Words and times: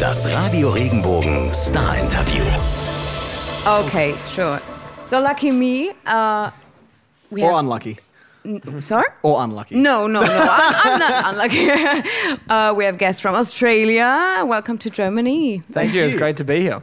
Das 0.00 0.26
Radio 0.26 0.70
Regenbogen 0.70 1.52
Star 1.54 1.96
Interview. 1.98 2.44
Okay, 3.66 4.14
sure. 4.34 4.60
So 5.06 5.20
lucky 5.20 5.50
me. 5.50 5.90
Uh, 6.04 6.50
we 7.30 7.42
Or 7.42 7.52
have, 7.52 7.60
unlucky. 7.60 7.96
sorry? 8.80 9.08
Or 9.22 9.42
unlucky. 9.42 9.76
No, 9.76 10.06
no, 10.06 10.20
no. 10.20 10.26
I'm, 10.26 10.74
I'm 10.84 10.98
not 10.98 11.24
unlucky. 11.32 11.70
uh, 12.48 12.74
we 12.76 12.84
have 12.84 12.98
guests 12.98 13.20
from 13.20 13.34
Australia. 13.34 14.42
Welcome 14.44 14.78
to 14.78 14.90
Germany. 14.90 15.62
Thank 15.72 15.94
you. 15.94 16.02
It's 16.02 16.14
great 16.14 16.36
to 16.36 16.44
be 16.44 16.60
here. 16.60 16.82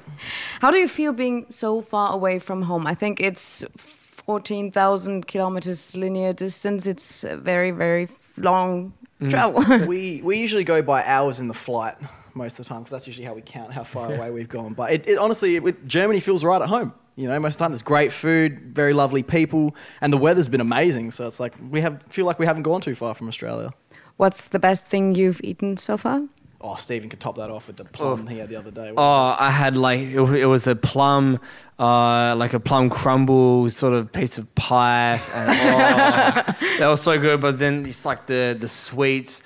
How 0.59 0.71
do 0.71 0.77
you 0.77 0.87
feel 0.87 1.13
being 1.13 1.45
so 1.49 1.81
far 1.81 2.13
away 2.13 2.39
from 2.39 2.63
home? 2.63 2.87
I 2.87 2.95
think 2.95 3.19
it's 3.19 3.63
14,000 3.77 5.27
kilometers 5.27 5.95
linear 5.95 6.33
distance. 6.33 6.87
It's 6.87 7.23
a 7.23 7.37
very, 7.37 7.71
very 7.71 8.07
long 8.37 8.93
travel. 9.29 9.63
We 9.87 10.21
we 10.23 10.37
usually 10.39 10.63
go 10.63 10.81
by 10.81 11.03
hours 11.05 11.39
in 11.39 11.47
the 11.47 11.53
flight 11.53 11.95
most 12.35 12.59
of 12.59 12.65
the 12.65 12.69
time 12.69 12.79
because 12.79 12.91
that's 12.91 13.07
usually 13.07 13.25
how 13.25 13.33
we 13.33 13.41
count 13.41 13.71
how 13.73 13.83
far 13.83 14.13
away 14.13 14.31
we've 14.31 14.49
gone. 14.49 14.73
But 14.73 14.91
it, 14.93 15.07
it 15.07 15.17
honestly, 15.17 15.57
it, 15.57 15.85
Germany 15.87 16.19
feels 16.19 16.43
right 16.43 16.61
at 16.61 16.69
home. 16.69 16.93
You 17.15 17.27
know, 17.27 17.39
most 17.39 17.55
of 17.55 17.59
the 17.59 17.63
time 17.65 17.71
there's 17.71 17.81
great 17.83 18.11
food, 18.11 18.73
very 18.73 18.93
lovely 18.93 19.21
people, 19.21 19.75
and 20.01 20.11
the 20.11 20.17
weather's 20.17 20.47
been 20.47 20.61
amazing. 20.61 21.11
So 21.11 21.27
it's 21.27 21.39
like 21.39 21.53
we 21.69 21.81
have 21.81 22.01
feel 22.09 22.25
like 22.25 22.39
we 22.39 22.45
haven't 22.45 22.63
gone 22.63 22.81
too 22.81 22.95
far 22.95 23.13
from 23.13 23.27
Australia. 23.27 23.71
What's 24.17 24.47
the 24.47 24.59
best 24.59 24.89
thing 24.89 25.15
you've 25.15 25.41
eaten 25.43 25.77
so 25.77 25.97
far? 25.97 26.23
Oh, 26.65 26.75
Stephen 26.75 27.09
could 27.09 27.19
top 27.19 27.35
that 27.35 27.51
off 27.51 27.67
with 27.67 27.75
the 27.75 27.83
plum 27.83 28.25
he 28.25 28.37
had 28.37 28.47
the 28.47 28.55
other 28.55 28.71
day. 28.71 28.93
Oh, 28.95 29.35
I 29.37 29.51
had 29.51 29.75
like 29.75 29.99
it, 29.99 30.17
it 30.17 30.45
was 30.45 30.65
a 30.65 30.75
plum, 30.75 31.41
uh, 31.77 32.35
like 32.37 32.53
a 32.53 32.59
plum 32.59 32.89
crumble 32.89 33.69
sort 33.69 33.93
of 33.93 34.13
piece 34.13 34.37
of 34.37 34.53
pie, 34.55 35.19
and 35.33 35.49
oh, 35.49 36.55
that 36.79 36.87
was 36.87 37.01
so 37.01 37.19
good. 37.19 37.41
But 37.41 37.59
then 37.59 37.85
it's 37.85 38.05
like 38.05 38.27
the 38.27 38.55
the 38.57 38.69
sweets. 38.69 39.43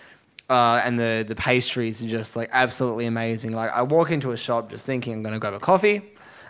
Uh, 0.50 0.82
and 0.84 0.98
the, 0.98 1.26
the 1.28 1.36
pastries 1.36 2.02
are 2.02 2.08
just 2.08 2.36
like 2.38 2.50
absolutely 2.54 3.06
amazing. 3.06 3.52
Like 3.52 3.72
I 3.72 3.82
walk 3.82 4.12
into 4.12 4.32
a 4.32 4.38
shop 4.38 4.70
just 4.70 4.86
thinking 4.86 5.14
I'm 5.14 5.24
gonna 5.24 5.40
grab 5.40 5.54
a 5.54 5.60
coffee, 5.60 6.02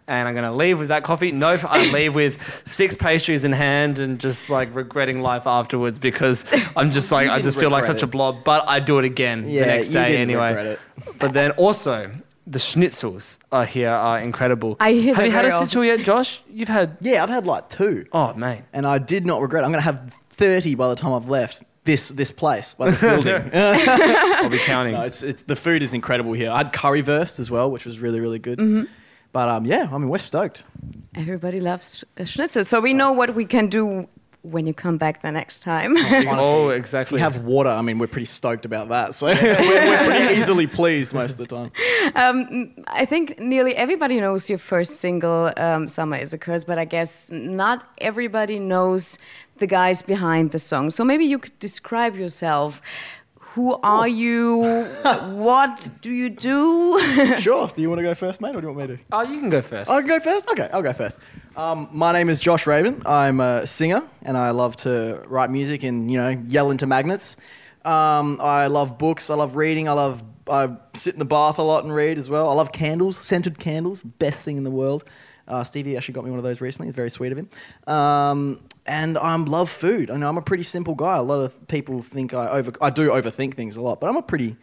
and 0.08 0.27
I'm 0.27 0.35
gonna 0.35 0.55
leave 0.55 0.77
with 0.77 0.89
that 0.89 1.03
coffee. 1.03 1.31
Nope, 1.31 1.61
I 1.63 1.85
leave 1.91 2.13
with 2.13 2.63
six 2.67 2.95
pastries 2.95 3.44
in 3.44 3.52
hand 3.53 3.97
and 3.97 4.19
just 4.19 4.49
like 4.52 4.73
regretting 4.75 5.22
life 5.22 5.47
afterwards 5.47 5.97
because 5.97 6.45
I'm 6.75 6.91
just 6.91 7.11
like 7.11 7.27
I 7.38 7.41
just 7.41 7.59
feel 7.59 7.72
like 7.72 7.83
regret 7.83 7.99
such 7.99 8.03
a 8.03 8.07
blob. 8.07 8.44
But 8.44 8.69
I 8.69 8.80
do 8.80 8.99
it 8.99 9.05
again 9.05 9.49
Yeah, 9.49 9.61
the 9.61 9.66
next 9.67 9.88
day 9.88 10.17
anyway. 10.17 10.77
But 11.17 11.33
then 11.33 11.52
also 11.52 12.11
the 12.45 12.59
schnitzels 12.59 13.39
are 13.52 13.66
here 13.66 13.89
are 13.89 14.19
incredible. 14.19 14.77
I 14.79 14.94
hear 14.94 15.16
Have 15.16 15.25
you 15.25 15.31
had 15.31 15.45
a 15.45 15.52
schnitzel 15.52 15.83
yet, 15.83 16.00
Josh? 16.02 16.41
You've 16.50 16.69
had 16.69 16.97
yeah, 17.02 17.23
I've 17.23 17.29
had 17.29 17.45
like 17.47 17.67
two, 17.67 18.05
oh 18.13 18.33
mate. 18.35 18.61
and 18.73 18.85
I 18.85 19.00
did 19.00 19.25
not 19.25 19.41
regret. 19.41 19.63
it. 19.63 19.66
I'm 19.66 19.72
going 19.72 19.81
to 19.81 19.91
have 19.91 20.13
30 20.29 20.75
by 20.75 20.88
the 20.88 20.95
time 20.95 21.13
I've 21.13 21.27
left 21.29 21.63
this 21.88 22.09
this 22.09 22.30
place, 22.30 22.75
like 22.77 22.91
this 22.91 23.02
building. 23.02 23.49
I'll 23.53 24.49
be 24.49 24.59
counting. 24.59 24.93
No, 24.93 25.02
it's, 25.02 25.23
it's 25.23 25.41
the 25.43 25.55
food 25.55 25.81
is 25.81 25.95
incredible 25.95 26.33
here. 26.33 26.52
I 26.52 26.57
had 26.57 26.73
currywurst 26.73 27.39
as 27.39 27.49
well, 27.49 27.71
which 27.71 27.85
was 27.85 27.99
really 27.99 28.19
really 28.19 28.38
good. 28.38 28.59
Mm-hmm. 28.59 28.83
But 29.31 29.49
um, 29.49 29.66
yeah, 29.66 29.89
I 29.91 29.97
mean 29.97 30.09
we're 30.09 30.19
stoked. 30.19 30.63
Everybody 31.16 31.59
loves 31.59 32.03
uh, 32.19 32.25
schnitzel. 32.25 32.63
So 32.63 32.79
we 32.79 32.94
know 32.94 33.11
what 33.11 33.33
we 33.33 33.45
can 33.45 33.67
do 33.67 34.07
when 34.43 34.66
you 34.66 34.73
come 34.73 34.97
back 34.97 35.21
the 35.21 35.31
next 35.31 35.59
time. 35.59 35.95
oh, 35.97 36.69
exactly. 36.69 37.17
If 37.17 37.19
you 37.19 37.23
have 37.23 37.45
water, 37.45 37.69
I 37.69 37.81
mean 37.81 37.99
we're 37.99 38.07
pretty 38.07 38.25
stoked 38.25 38.66
about 38.66 38.89
that. 38.89 39.16
So 39.16 39.27
we're, 39.41 39.59
we're 39.59 40.03
pretty 40.05 40.35
easily 40.39 40.67
pleased 40.67 41.13
most 41.13 41.33
of 41.33 41.38
the 41.39 41.47
time. 41.47 41.71
Um, 42.16 42.73
I 42.88 43.05
think 43.05 43.39
nearly 43.39 43.75
everybody 43.75 44.19
knows 44.19 44.49
your 44.49 44.59
first 44.59 44.97
single, 44.97 45.52
um, 45.57 45.88
Summer 45.88 46.17
is 46.17 46.33
a 46.33 46.38
Curse, 46.38 46.63
but 46.63 46.77
I 46.77 46.85
guess 46.85 47.31
not 47.31 47.88
everybody 47.97 48.59
knows 48.59 49.19
the 49.57 49.67
guys 49.67 50.02
behind 50.02 50.51
the 50.51 50.59
song. 50.59 50.91
So 50.91 51.03
maybe 51.03 51.25
you 51.25 51.39
could 51.39 51.57
describe 51.59 52.16
yourself. 52.16 52.81
Who 53.58 53.73
are 53.81 54.08
you? 54.08 54.86
what 55.33 55.89
do 56.02 56.13
you 56.13 56.30
do? 56.30 57.00
Sure. 57.39 57.67
Do 57.67 57.81
you 57.81 57.89
want 57.89 57.97
to 57.97 58.03
go 58.03 58.13
first, 58.13 58.39
mate, 58.39 58.55
or 58.55 58.61
do 58.61 58.67
you 58.67 58.73
want 58.73 58.91
me 58.91 58.97
to? 58.97 59.03
oh, 59.11 59.22
you 59.23 59.39
can 59.39 59.50
go 59.50 59.63
first. 59.63 59.89
I 59.89 60.00
can 60.02 60.08
go 60.08 60.19
first. 60.19 60.47
Okay, 60.52 60.69
I'll 60.72 60.83
go 60.83 60.94
first. 60.94 61.17
Um, 61.55 61.89
my 61.91 62.13
name 62.13 62.30
is 62.30 62.39
Josh 62.39 62.67
Raven. 62.67 63.02
I'm 63.03 63.39
a 63.39 63.66
singer, 63.66 64.03
and 64.22 64.38
I 64.38 64.51
love 64.51 64.75
to 64.78 65.23
write 65.25 65.50
music 65.50 65.81
and 65.81 66.12
you 66.12 66.19
know 66.19 66.29
yell 66.45 66.69
into 66.69 66.85
magnets. 66.85 67.35
Um, 67.84 68.40
I 68.41 68.68
love 68.68 69.00
books. 69.00 69.31
I 69.31 69.35
love 69.35 69.56
reading. 69.56 69.89
I 69.89 69.94
love. 69.94 70.24
I 70.47 70.78
sit 70.94 71.13
in 71.16 71.19
the 71.19 71.25
bath 71.25 71.57
a 71.57 71.63
lot 71.63 71.84
and 71.84 71.91
read 71.91 72.19
as 72.19 72.29
well. 72.29 72.47
I 72.47 72.53
love 72.53 72.72
candles, 72.72 73.18
scented 73.18 73.57
candles, 73.57 74.03
best 74.03 74.44
thing 74.44 74.57
in 74.57 74.66
the 74.66 74.72
world. 74.72 75.03
Uh, 75.47 75.63
Stevie 75.63 75.96
actually 75.96 76.13
got 76.13 76.25
me 76.25 76.30
one 76.30 76.40
of 76.40 76.44
those 76.44 76.59
recently. 76.62 76.90
It's 76.90 76.96
very 76.96 77.09
sweet 77.09 77.31
of 77.31 77.38
him. 77.38 77.50
Um, 77.88 78.62
and 78.85 79.18
I 79.18 79.35
love 79.35 79.69
food. 79.69 80.12
I 80.12 80.18
know 80.18 80.28
I'm 80.28 80.38
a 80.38 80.41
pretty 80.41 80.63
simple 80.63 80.96
guy. 80.96 81.18
A 81.18 81.24
lot 81.24 81.40
of 81.40 81.68
people 81.68 82.02
think 82.02 82.34
I 82.34 82.47
over. 82.50 82.74
I 82.81 82.90
do 82.90 83.09
overthink 83.09 83.53
things 83.53 83.78
a 83.78 83.81
lot, 83.81 84.00
but 84.00 84.09
I'm 84.09 84.18
a 84.18 84.22
pretty 84.22 84.57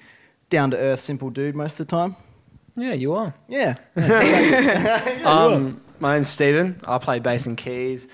down 0.50 0.70
to 0.72 0.76
earth, 0.76 1.00
simple 1.00 1.30
dude 1.30 1.54
most 1.54 1.80
of 1.80 1.86
the 1.86 1.90
time. 1.96 2.16
Yeah, 2.76 2.92
you 2.92 3.14
are. 3.14 3.34
Yeah. 3.48 3.74
Um, 5.24 5.80
my 6.00 6.14
name's 6.14 6.28
Steven. 6.28 6.80
I 6.86 6.98
play 6.98 7.18
bass 7.18 7.46
and 7.46 7.56
keys. 7.56 8.08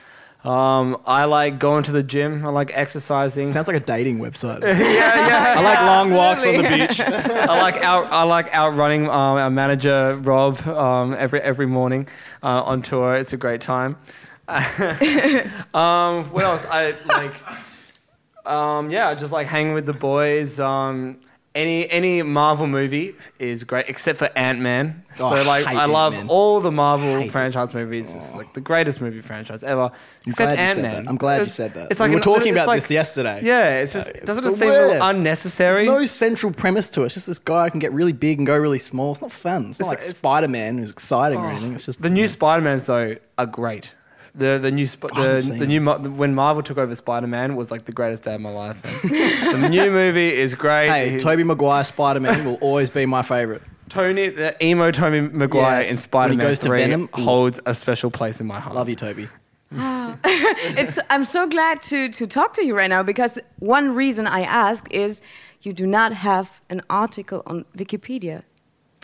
Um, 0.45 0.99
I 1.05 1.25
like 1.25 1.59
going 1.59 1.83
to 1.85 1.93
the 1.93 2.03
gym. 2.03 2.47
I 2.47 2.49
like 2.49 2.71
exercising. 2.75 3.47
Sounds 3.49 3.69
like 3.69 3.77
a 3.77 3.85
dating 3.85 4.21
website. 4.21 4.63
yeah, 4.63 4.79
yeah. 4.79 5.55
I 5.59 5.63
like 5.63 5.81
long 5.81 6.15
walks 6.15 6.47
on 6.47 6.57
the 6.57 6.63
beach. 6.63 6.99
I 7.01 7.61
like 7.61 7.77
out. 7.83 8.11
I 8.11 8.23
like 8.23 8.53
outrunning 8.55 9.07
um, 9.07 9.13
our 9.13 9.51
manager 9.51 10.17
Rob 10.23 10.59
um, 10.67 11.15
every 11.19 11.41
every 11.41 11.67
morning 11.67 12.09
uh, 12.43 12.63
on 12.63 12.81
tour. 12.81 13.17
It's 13.17 13.35
a 13.35 13.37
great 13.37 13.61
time. 13.61 13.97
um, 14.49 16.25
what 16.33 16.45
else? 16.45 16.67
I 16.71 16.95
like. 17.09 18.47
Um, 18.47 18.91
yeah, 18.91 19.13
just 19.15 19.33
like 19.33 19.47
hanging 19.47 19.75
with 19.75 19.85
the 19.85 19.93
boys. 19.93 20.59
Um, 20.59 21.19
any 21.55 21.91
any 21.91 22.23
Marvel 22.23 22.67
movie 22.67 23.15
is 23.39 23.65
great 23.65 23.89
except 23.89 24.19
for 24.19 24.31
Ant 24.37 24.61
Man. 24.61 25.05
Oh, 25.19 25.35
so 25.35 25.43
like 25.43 25.67
hate 25.67 25.77
I 25.77 25.87
love 25.87 26.15
Ant-Man. 26.15 26.31
all 26.31 26.61
the 26.61 26.71
Marvel 26.71 27.29
franchise 27.29 27.75
movies. 27.75 28.15
It's 28.15 28.33
oh. 28.35 28.39
like 28.39 28.55
the 28.55 28.61
greatest 28.61 29.01
movie 29.01 29.21
franchise 29.21 29.65
ever. 29.65 29.83
I'm 29.83 29.93
except 30.27 30.37
glad 30.37 30.53
you 30.53 30.61
Ant 30.61 30.75
said 30.77 30.83
Man. 30.83 31.05
that. 31.05 31.11
I'm 31.11 31.17
glad 31.17 31.41
you 31.41 31.47
said 31.47 31.75
that. 31.75 31.99
we 31.99 32.05
an- 32.05 32.13
were 32.13 32.21
talking 32.21 32.53
about 32.53 32.69
like- 32.69 32.83
this 32.83 32.91
yesterday. 32.91 33.41
Yeah, 33.43 33.81
it's 33.81 33.93
just 33.93 34.11
it's 34.11 34.25
doesn't 34.25 34.47
it 34.47 34.59
seem 34.59 34.69
a 34.69 34.73
little 34.73 34.89
worst. 34.91 35.17
unnecessary? 35.17 35.87
There's 35.87 36.01
no 36.01 36.07
central 36.07 36.53
premise 36.53 36.89
to 36.91 37.03
it. 37.03 37.07
It's 37.07 37.15
just 37.15 37.27
this 37.27 37.41
guy 37.41 37.69
can 37.69 37.81
get 37.81 37.93
really 37.93 38.13
big 38.13 38.39
and 38.39 38.47
go 38.47 38.57
really 38.57 38.79
small. 38.79 39.11
It's 39.11 39.21
not 39.21 39.33
fun. 39.33 39.71
It's 39.71 39.81
not 39.81 39.89
like 39.89 40.03
Spider 40.03 40.49
Man 40.49 40.79
who's 40.79 40.91
exciting 40.91 41.41
or 41.41 41.47
oh. 41.47 41.51
anything. 41.51 41.75
It's 41.75 41.87
just 41.87 42.01
The 42.01 42.11
new 42.11 42.29
Spider 42.29 42.63
Mans 42.63 42.87
though 42.87 43.17
are 43.39 43.47
great. 43.47 43.95
The 44.35 44.59
the 44.61 44.71
new 44.71 44.87
Sp- 44.87 45.11
I 45.15 45.27
the, 45.35 45.57
the 45.59 45.67
new 45.67 45.81
Mar- 45.81 45.99
when 45.99 46.35
Marvel 46.35 46.63
took 46.63 46.79
over 46.79 46.95
Spider 46.95 47.27
Man 47.27 47.57
was 47.57 47.71
like 47.71 47.85
the 47.85 47.93
greatest 47.93 48.23
day 48.23 48.35
of 48.35 48.41
my 48.41 48.51
life. 48.51 48.81
the 49.03 49.69
new 49.69 49.91
movie 49.91 50.33
is 50.33 50.55
great. 50.55 50.89
Hey, 50.89 51.11
He- 51.11 51.19
Tobey 51.19 51.45
Maguire 51.45 51.85
Spider 51.85 52.21
Man 52.21 52.45
will 52.45 52.57
always 52.57 52.91
be 52.91 53.07
my 53.07 53.23
favorite. 53.23 53.63
Tony 53.89 54.29
the 54.29 54.57
emo 54.65 54.91
Tony 54.93 55.21
Maguire 55.21 55.81
Yes, 55.81 55.91
in 55.91 55.99
Spider 55.99 56.35
Man 56.35 56.55
Three 56.57 56.79
Venom, 56.81 57.09
holds 57.13 57.61
a 57.67 57.75
special 57.75 58.11
place 58.11 58.41
in 58.41 58.47
my 58.47 58.61
heart. 58.61 58.77
Love 58.77 58.89
you, 58.89 58.97
Tobey. 58.97 59.29
Ah. 59.77 60.17
it's, 60.25 60.99
I'm 61.11 61.25
so 61.25 61.47
glad 61.47 61.83
to, 61.83 62.09
to 62.09 62.27
talk 62.27 62.55
to 62.55 62.65
you 62.65 62.77
right 62.77 62.91
now 62.91 63.03
because 63.03 63.39
one 63.59 63.95
reason 63.95 64.27
I 64.27 64.41
ask 64.43 64.87
is 64.93 65.23
you 65.63 65.73
do 65.73 65.87
not 65.87 66.13
have 66.13 66.61
an 66.71 66.83
article 66.91 67.43
on 67.47 67.65
Wikipedia. 67.77 68.43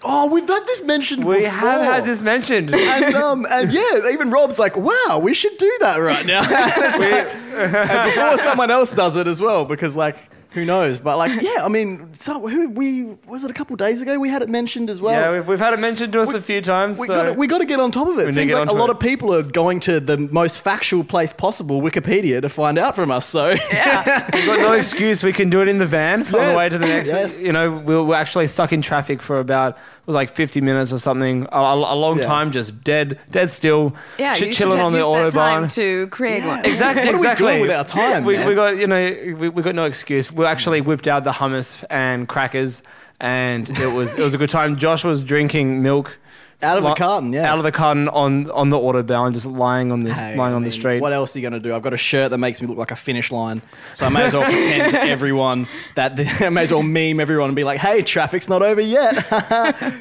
Oh, 0.04 0.30
we've 0.30 0.46
had 0.46 0.66
this 0.66 0.82
mentioned 0.84 1.22
before. 1.22 1.36
We 1.36 1.44
before. 1.44 1.58
have 1.58 1.82
had 1.82 2.04
this 2.04 2.22
mentioned. 2.22 2.74
And, 2.74 3.14
um, 3.14 3.46
and 3.50 3.72
yeah, 3.72 4.10
even 4.10 4.30
Rob's 4.30 4.58
like, 4.58 4.76
wow, 4.76 5.20
we 5.22 5.34
should 5.34 5.56
do 5.58 5.76
that 5.80 5.98
right 5.98 6.24
now. 6.24 6.42
and 7.56 8.10
before 8.10 8.36
someone 8.38 8.70
else 8.70 8.94
does 8.94 9.16
it 9.16 9.26
as 9.26 9.40
well, 9.42 9.64
because 9.64 9.96
like, 9.96 10.16
who 10.56 10.64
knows? 10.64 10.98
But 10.98 11.18
like, 11.18 11.40
yeah, 11.42 11.64
I 11.64 11.68
mean, 11.68 12.14
so 12.14 12.48
who 12.48 12.70
we 12.70 13.04
was 13.28 13.44
it 13.44 13.50
a 13.50 13.54
couple 13.54 13.76
days 13.76 14.00
ago? 14.00 14.18
We 14.18 14.30
had 14.30 14.40
it 14.42 14.48
mentioned 14.48 14.88
as 14.88 15.00
well. 15.02 15.12
yeah, 15.12 15.30
we've, 15.30 15.46
we've 15.46 15.58
had 15.58 15.74
it 15.74 15.78
mentioned 15.78 16.14
to 16.14 16.20
us 16.22 16.32
a 16.32 16.40
few 16.40 16.62
times. 16.62 16.98
We 16.98 17.06
so- 17.06 17.24
got 17.24 17.36
we 17.36 17.46
got 17.46 17.58
to 17.58 17.66
get 17.66 17.78
on 17.78 17.90
top 17.90 18.08
of 18.08 18.14
it. 18.14 18.20
We 18.20 18.24
need 18.24 18.26
to 18.26 18.32
Seems 18.32 18.52
get 18.52 18.58
like 18.60 18.68
a 18.68 18.70
onto 18.70 18.80
lot 18.80 18.88
it. 18.88 18.96
of 18.96 19.00
people 19.00 19.34
are 19.34 19.42
going 19.42 19.80
to 19.80 20.00
the 20.00 20.16
most 20.16 20.60
factual 20.60 21.04
place 21.04 21.32
possible, 21.34 21.82
Wikipedia, 21.82 22.40
to 22.40 22.48
find 22.48 22.78
out 22.78 22.96
from 22.96 23.10
us. 23.10 23.26
So 23.26 23.50
yeah, 23.70 24.28
We've 24.34 24.46
got 24.46 24.60
no 24.60 24.72
excuse. 24.72 25.22
We 25.22 25.32
can 25.34 25.50
do 25.50 25.60
it 25.60 25.68
in 25.68 25.76
the 25.78 25.86
van 25.86 26.22
on 26.22 26.32
the 26.32 26.54
way 26.56 26.68
to 26.70 26.78
the 26.78 26.86
next. 26.86 27.10
Yes. 27.12 27.38
You 27.38 27.52
know, 27.52 27.70
we 27.70 27.96
we're 27.98 28.14
actually 28.14 28.46
stuck 28.46 28.72
in 28.72 28.80
traffic 28.80 29.20
for 29.20 29.38
about 29.38 29.76
it 29.76 30.06
was 30.06 30.14
like 30.14 30.30
50 30.30 30.60
minutes 30.62 30.92
or 30.92 30.98
something. 30.98 31.46
A, 31.52 31.58
a- 31.58 31.94
a 31.94 31.96
long 31.96 32.18
Yeah. 32.18 32.24
time, 32.26 32.52
just 32.52 32.82
dead, 32.82 33.18
dead 33.30 33.50
still. 33.50 33.94
Yeah, 34.18 34.32
ch- 34.34 34.40
you 34.42 34.52
chilling 34.52 34.78
have 34.78 34.86
on 34.86 34.92
the 34.92 34.98
used 35.00 35.34
that 35.34 35.38
time 35.38 35.64
autobahn. 35.64 35.74
to 35.74 36.06
create 36.08 36.44
one. 36.44 36.64
Exactly. 36.64 37.02
What 37.06 37.08
are 37.16 37.18
we 37.20 37.26
exactly. 37.26 37.46
doing 37.46 37.60
with 37.62 37.70
our 37.70 37.84
time, 37.84 38.24
We, 38.24 38.34
man? 38.36 38.48
we 38.48 38.54
got 38.54 38.76
you 38.78 38.86
know 38.86 39.34
we, 39.38 39.48
we 39.50 39.62
got 39.62 39.74
no 39.74 39.84
excuse. 39.84 40.32
We 40.32 40.45
actually 40.46 40.80
whipped 40.80 41.08
out 41.08 41.24
the 41.24 41.32
hummus 41.32 41.84
and 41.90 42.28
crackers, 42.28 42.82
and 43.20 43.68
it 43.70 43.92
was 43.92 44.18
it 44.18 44.22
was 44.24 44.34
a 44.34 44.38
good 44.38 44.50
time. 44.50 44.76
Josh 44.76 45.04
was 45.04 45.22
drinking 45.22 45.82
milk. 45.82 46.18
Out 46.62 46.78
of 46.78 46.84
the 46.84 46.94
carton, 46.94 47.34
yeah. 47.34 47.52
Out 47.52 47.58
of 47.58 47.64
the 47.64 47.72
carton 47.72 48.08
on 48.08 48.50
on 48.50 48.70
the 48.70 48.78
autobahn, 48.78 49.34
just 49.34 49.44
lying 49.44 49.92
on 49.92 50.04
the 50.04 50.14
Hey, 50.14 50.36
lying 50.36 50.52
I 50.54 50.56
on 50.56 50.62
the 50.62 50.70
mean, 50.70 50.70
street. 50.70 51.00
What 51.00 51.12
else 51.12 51.36
are 51.36 51.38
you 51.38 51.42
going 51.42 51.52
to 51.52 51.68
do? 51.68 51.74
I've 51.74 51.82
got 51.82 51.92
a 51.92 51.98
shirt 51.98 52.30
that 52.30 52.38
makes 52.38 52.62
me 52.62 52.66
look 52.66 52.78
like 52.78 52.90
a 52.90 52.96
finish 52.96 53.30
line, 53.30 53.60
so 53.92 54.06
I 54.06 54.08
may 54.08 54.22
as 54.22 54.32
well 54.32 54.42
pretend 54.42 54.92
to 54.92 55.02
everyone 55.10 55.68
that 55.96 56.18
I 56.40 56.48
may 56.48 56.62
as 56.62 56.72
well 56.72 56.82
meme 56.82 57.20
everyone 57.20 57.50
and 57.50 57.56
be 57.56 57.64
like, 57.64 57.78
"Hey, 57.78 58.00
traffic's 58.02 58.48
not 58.48 58.62
over 58.62 58.80
yet." 58.80 59.22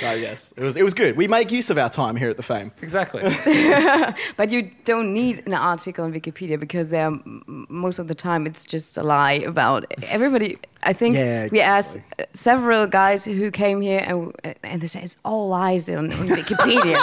so 0.00 0.12
yes, 0.12 0.52
it 0.56 0.62
was 0.62 0.76
it 0.76 0.82
was 0.82 0.94
good. 0.94 1.16
We 1.16 1.28
make 1.28 1.50
use 1.52 1.70
of 1.70 1.78
our 1.78 1.88
time 1.90 2.16
here 2.16 2.28
at 2.28 2.36
the 2.36 2.42
Faim. 2.42 2.72
Exactly. 2.82 3.22
But 4.36 4.50
you 4.50 4.70
don't 4.84 5.12
need 5.12 5.42
an 5.46 5.54
article 5.54 6.04
on 6.04 6.12
Wikipedia 6.12 6.58
because 6.58 6.90
there, 6.90 7.10
most 7.46 7.98
of 7.98 8.08
the 8.08 8.14
time, 8.14 8.46
it's 8.46 8.64
just 8.64 8.96
a 8.98 9.02
lie 9.02 9.42
about 9.46 9.84
everybody. 10.08 10.58
I 10.84 10.92
think 10.92 11.14
Yeah, 11.16 11.48
we 11.52 11.60
asked 11.60 11.98
several 12.32 12.86
guys 12.86 13.24
who 13.24 13.50
came 13.50 13.80
here, 13.80 14.02
and 14.06 14.32
and 14.64 14.80
they 14.82 14.86
say 14.88 15.02
it's 15.02 15.16
all 15.24 15.48
lies 15.48 15.88
on, 15.88 16.12
on 16.12 16.26
Wikipedia. 16.28 16.96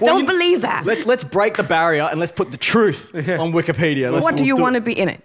Don't 0.04 0.20
you- 0.20 0.26
believe 0.26 0.60
that. 0.62 0.84
Let, 0.84 1.06
let's 1.06 1.24
break 1.24 1.56
the 1.56 1.62
barrier 1.64 2.02
and 2.10 2.20
let's 2.20 2.32
put 2.32 2.50
the 2.50 2.56
truth 2.56 3.10
on 3.14 3.52
Wikipedia. 3.52 4.12
Let's, 4.12 4.24
what 4.24 4.36
do 4.36 4.42
we'll 4.42 4.48
you 4.48 4.56
it. 4.56 4.60
want 4.60 4.74
to 4.76 4.80
be 4.80 4.92
in 4.98 5.08
it? 5.08 5.20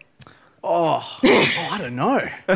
Oh, 0.64 1.20
oh, 1.24 1.70
I 1.72 1.78
don't 1.78 1.96
know. 1.96 2.28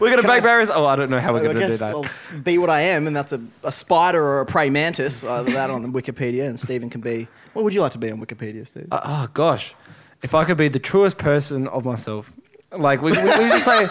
We're 0.00 0.10
gonna 0.10 0.22
break 0.22 0.42
barriers. 0.42 0.70
Oh, 0.70 0.86
I 0.86 0.96
don't 0.96 1.10
know 1.10 1.20
how 1.20 1.32
we're 1.32 1.40
I 1.40 1.42
gonna 1.42 1.54
do 1.54 1.60
guess 1.60 1.80
that. 1.80 1.90
I'll 1.94 2.04
s- 2.04 2.22
be 2.42 2.58
what 2.58 2.70
I 2.70 2.80
am, 2.82 3.06
and 3.06 3.14
that's 3.14 3.32
a, 3.32 3.40
a 3.64 3.72
spider 3.72 4.22
or 4.24 4.40
a 4.40 4.46
prey 4.46 4.70
mantis. 4.70 5.24
Either 5.24 5.50
that 5.52 5.68
on 5.70 5.92
Wikipedia, 5.92 6.46
and 6.48 6.58
Stephen 6.58 6.88
can 6.90 7.00
be. 7.00 7.28
What 7.52 7.64
would 7.64 7.74
you 7.74 7.80
like 7.80 7.92
to 7.92 7.98
be 7.98 8.10
on 8.10 8.20
Wikipedia, 8.24 8.66
Steve? 8.66 8.88
Uh, 8.90 9.00
oh 9.04 9.28
gosh, 9.34 9.74
if 10.22 10.34
I 10.34 10.44
could 10.44 10.56
be 10.56 10.68
the 10.68 10.78
truest 10.78 11.18
person 11.18 11.66
of 11.68 11.84
myself, 11.84 12.32
like 12.72 13.02
we 13.02 13.12
we, 13.12 13.18
we 13.18 13.24
just 13.24 13.64
say. 13.64 13.86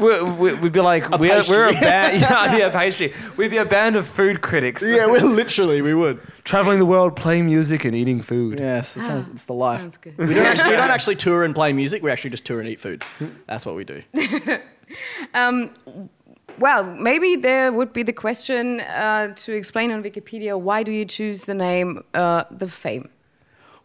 We, 0.00 0.22
we, 0.22 0.54
we'd 0.54 0.72
be 0.72 0.80
like, 0.80 1.08
we're, 1.18 1.42
we're 1.48 1.68
a 1.68 1.72
band, 1.80 2.20
yeah, 2.22 2.56
yeah, 2.56 2.70
pastry. 2.70 3.12
We'd 3.36 3.50
be 3.50 3.58
a 3.58 3.64
band 3.64 3.96
of 3.96 4.06
food 4.06 4.40
critics, 4.40 4.82
yeah, 4.82 5.06
we're 5.06 5.20
literally 5.20 5.82
we 5.82 5.94
would. 5.94 6.20
traveling 6.44 6.78
the 6.78 6.86
world, 6.86 7.16
playing 7.16 7.46
music 7.46 7.84
and 7.84 7.94
eating 7.94 8.20
food. 8.20 8.58
Yes, 8.60 8.96
it 8.96 9.02
sounds, 9.02 9.26
Ah, 9.28 9.32
it's 9.34 9.44
the 9.44 9.54
life. 9.54 9.80
sounds 9.80 9.96
good. 9.98 10.16
We 10.18 10.34
don't 10.34 10.46
actually 10.46 10.70
we 10.70 10.76
don't 10.76 10.90
actually 10.98 11.16
tour 11.16 11.44
and 11.44 11.54
play 11.54 11.72
music. 11.72 12.02
We 12.02 12.10
actually 12.10 12.30
just 12.30 12.44
tour 12.46 12.60
and 12.60 12.68
eat 12.68 12.80
food. 12.80 13.04
That's 13.46 13.64
what 13.66 13.74
we 13.76 13.84
do. 13.84 14.02
Well, 16.58 16.84
maybe 16.84 17.36
there 17.36 17.72
would 17.72 17.92
be 17.92 18.02
the 18.02 18.12
question 18.12 18.80
uh, 18.80 19.34
to 19.34 19.52
explain 19.54 19.90
on 19.92 20.02
Wikipedia 20.02 20.60
why 20.60 20.82
do 20.82 20.92
you 20.92 21.04
choose 21.06 21.46
the 21.46 21.54
name 21.54 22.02
uh, 22.12 22.44
The 22.50 22.66
Faim? 22.68 23.08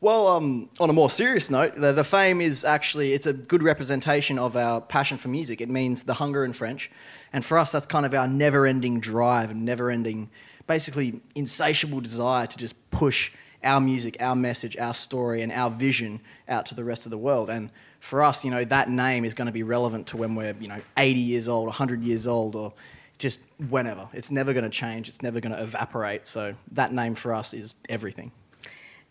Well, 0.02 0.28
um, 0.28 0.70
on 0.80 0.90
a 0.90 0.94
more 0.94 1.10
serious 1.10 1.50
note, 1.50 1.76
the, 1.76 1.94
the 1.94 2.04
Faim 2.04 2.42
is 2.42 2.66
actually 2.66 3.14
it's 3.14 3.26
a 3.26 3.34
good 3.34 3.64
representation 3.64 4.38
of 4.38 4.56
our 4.56 4.82
passion 4.82 5.18
for 5.18 5.30
music. 5.30 5.62
It 5.62 5.70
means 5.70 6.04
the 6.04 6.16
hunger 6.16 6.44
in 6.44 6.54
French, 6.54 6.92
and 7.32 7.46
for 7.46 7.58
us, 7.58 7.72
that's 7.72 7.86
kind 7.86 8.06
of 8.06 8.14
our 8.14 8.28
never-ending 8.28 9.00
drive 9.00 9.52
and 9.52 9.64
never-ending, 9.64 10.30
basically 10.68 11.22
insatiable 11.34 12.02
desire 12.02 12.46
to 12.46 12.58
just 12.58 12.92
push 12.92 13.32
our 13.64 13.82
music, 13.82 14.18
our 14.20 14.36
message, 14.36 14.78
our 14.78 14.94
story, 14.94 15.42
and 15.42 15.52
our 15.52 15.70
vision 15.70 16.22
out 16.48 16.66
to 16.68 16.76
the 16.76 16.84
rest 16.84 17.06
of 17.06 17.10
the 17.10 17.18
world. 17.18 17.50
And 17.50 17.72
for 18.00 18.22
us, 18.22 18.46
you 18.46 18.52
know, 18.52 18.64
that 18.66 18.90
name 18.90 19.26
is 19.26 19.34
going 19.34 19.48
to 19.48 19.52
be 19.52 19.64
relevant 19.64 20.08
to 20.08 20.18
when 20.18 20.36
we're, 20.36 20.56
you 20.60 20.68
know, 20.68 20.82
80 20.98 21.20
years 21.20 21.48
old, 21.48 21.66
100 21.66 22.04
years 22.04 22.28
old, 22.28 22.56
or 22.56 22.74
just 23.18 23.40
whenever. 23.70 24.08
It's 24.14 24.30
never 24.30 24.54
going 24.54 24.66
to 24.66 24.70
change. 24.70 25.10
It's 25.10 25.24
never 25.24 25.40
going 25.40 25.56
to 25.56 25.62
evaporate. 25.62 26.28
So 26.28 26.54
that 26.74 26.94
name 26.94 27.16
for 27.16 27.34
us 27.34 27.54
is 27.54 27.74
everything. 27.90 28.32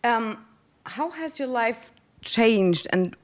Um, 0.03 0.45
how 0.85 1.09
has 1.11 1.39
your 1.39 1.47
life 1.47 1.91
changed 2.21 2.87
and 2.91 3.15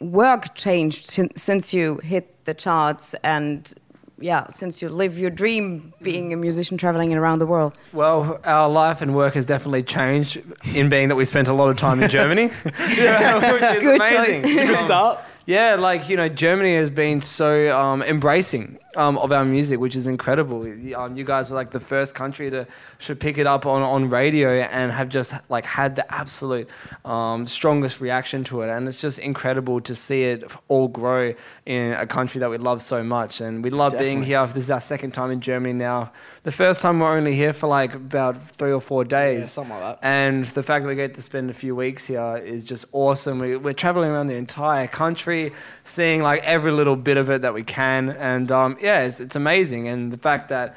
work 0.00 0.54
changed 0.54 1.06
sin- 1.06 1.34
since 1.36 1.74
you 1.74 1.96
hit 1.98 2.44
the 2.46 2.54
charts 2.54 3.14
and 3.22 3.72
yeah, 4.18 4.48
since 4.48 4.80
you 4.80 4.88
live 4.88 5.18
your 5.18 5.28
dream 5.28 5.92
being 6.00 6.32
a 6.32 6.36
musician 6.36 6.78
traveling 6.78 7.12
around 7.12 7.38
the 7.38 7.46
world? 7.46 7.76
Well, 7.92 8.40
our 8.44 8.66
life 8.68 9.02
and 9.02 9.14
work 9.14 9.34
has 9.34 9.44
definitely 9.44 9.82
changed 9.82 10.40
in 10.74 10.88
being 10.88 11.08
that 11.08 11.16
we 11.16 11.26
spent 11.26 11.48
a 11.48 11.52
lot 11.52 11.68
of 11.68 11.76
time 11.76 12.02
in 12.02 12.08
Germany. 12.08 12.50
yeah, 12.96 13.78
Good 13.78 14.00
amazing. 14.00 14.16
choice. 14.16 14.42
It's 14.42 14.62
a 14.62 14.66
Good 14.66 14.76
Um, 14.78 14.84
start. 14.84 15.18
Yeah, 15.44 15.74
like 15.76 16.08
you 16.08 16.16
know, 16.16 16.28
Germany 16.30 16.76
has 16.76 16.88
been 16.90 17.20
so 17.20 17.78
um, 17.78 18.02
embracing 18.02 18.78
um, 18.96 19.18
of 19.18 19.30
our 19.32 19.44
music, 19.44 19.78
which 19.78 19.94
is 19.94 20.06
incredible. 20.06 20.62
Um, 20.96 21.16
you 21.16 21.24
guys 21.24 21.50
were 21.50 21.56
like 21.56 21.70
the 21.70 21.80
first 21.80 22.14
country 22.14 22.50
to 22.50 22.66
should 22.98 23.20
pick 23.20 23.38
it 23.38 23.46
up 23.46 23.66
on, 23.66 23.82
on 23.82 24.10
radio 24.10 24.60
and 24.62 24.90
have 24.92 25.08
just 25.08 25.34
like 25.50 25.64
had 25.64 25.96
the 25.96 26.14
absolute 26.14 26.68
um, 27.04 27.46
strongest 27.46 28.00
reaction 28.00 28.44
to 28.44 28.62
it, 28.62 28.70
and 28.70 28.88
it's 28.88 28.96
just 28.96 29.18
incredible 29.18 29.80
to 29.82 29.94
see 29.94 30.24
it 30.24 30.50
all 30.68 30.88
grow 30.88 31.34
in 31.66 31.92
a 31.92 32.06
country 32.06 32.38
that 32.40 32.50
we 32.50 32.58
love 32.58 32.82
so 32.82 33.02
much, 33.02 33.40
and 33.40 33.62
we 33.62 33.70
love 33.70 33.96
being 33.98 34.22
here. 34.22 34.46
This 34.46 34.64
is 34.64 34.70
our 34.70 34.80
second 34.80 35.12
time 35.12 35.30
in 35.30 35.40
Germany 35.40 35.74
now. 35.74 36.12
The 36.44 36.52
first 36.52 36.80
time 36.80 37.00
we're 37.00 37.16
only 37.16 37.34
here 37.34 37.52
for 37.52 37.66
like 37.66 37.94
about 37.94 38.40
three 38.40 38.72
or 38.72 38.80
four 38.80 39.04
days, 39.04 39.50
something 39.50 39.72
like 39.74 40.00
that. 40.00 40.06
and 40.06 40.44
the 40.44 40.62
fact 40.62 40.84
that 40.84 40.88
we 40.88 40.94
get 40.94 41.14
to 41.14 41.22
spend 41.22 41.50
a 41.50 41.54
few 41.54 41.74
weeks 41.74 42.06
here 42.06 42.36
is 42.36 42.62
just 42.62 42.84
awesome. 42.92 43.40
We, 43.40 43.56
we're 43.56 43.72
traveling 43.72 44.10
around 44.10 44.28
the 44.28 44.36
entire 44.36 44.86
country, 44.86 45.52
seeing 45.84 46.22
like 46.22 46.42
every 46.44 46.70
little 46.70 46.94
bit 46.96 47.16
of 47.16 47.30
it 47.30 47.42
that 47.42 47.52
we 47.52 47.64
can, 47.64 48.10
and 48.10 48.50
um, 48.52 48.78
yeah, 48.86 49.06
it's, 49.06 49.18
it's 49.20 49.36
amazing. 49.36 49.82
And 49.92 50.12
the 50.16 50.18
fact 50.28 50.44
that 50.54 50.68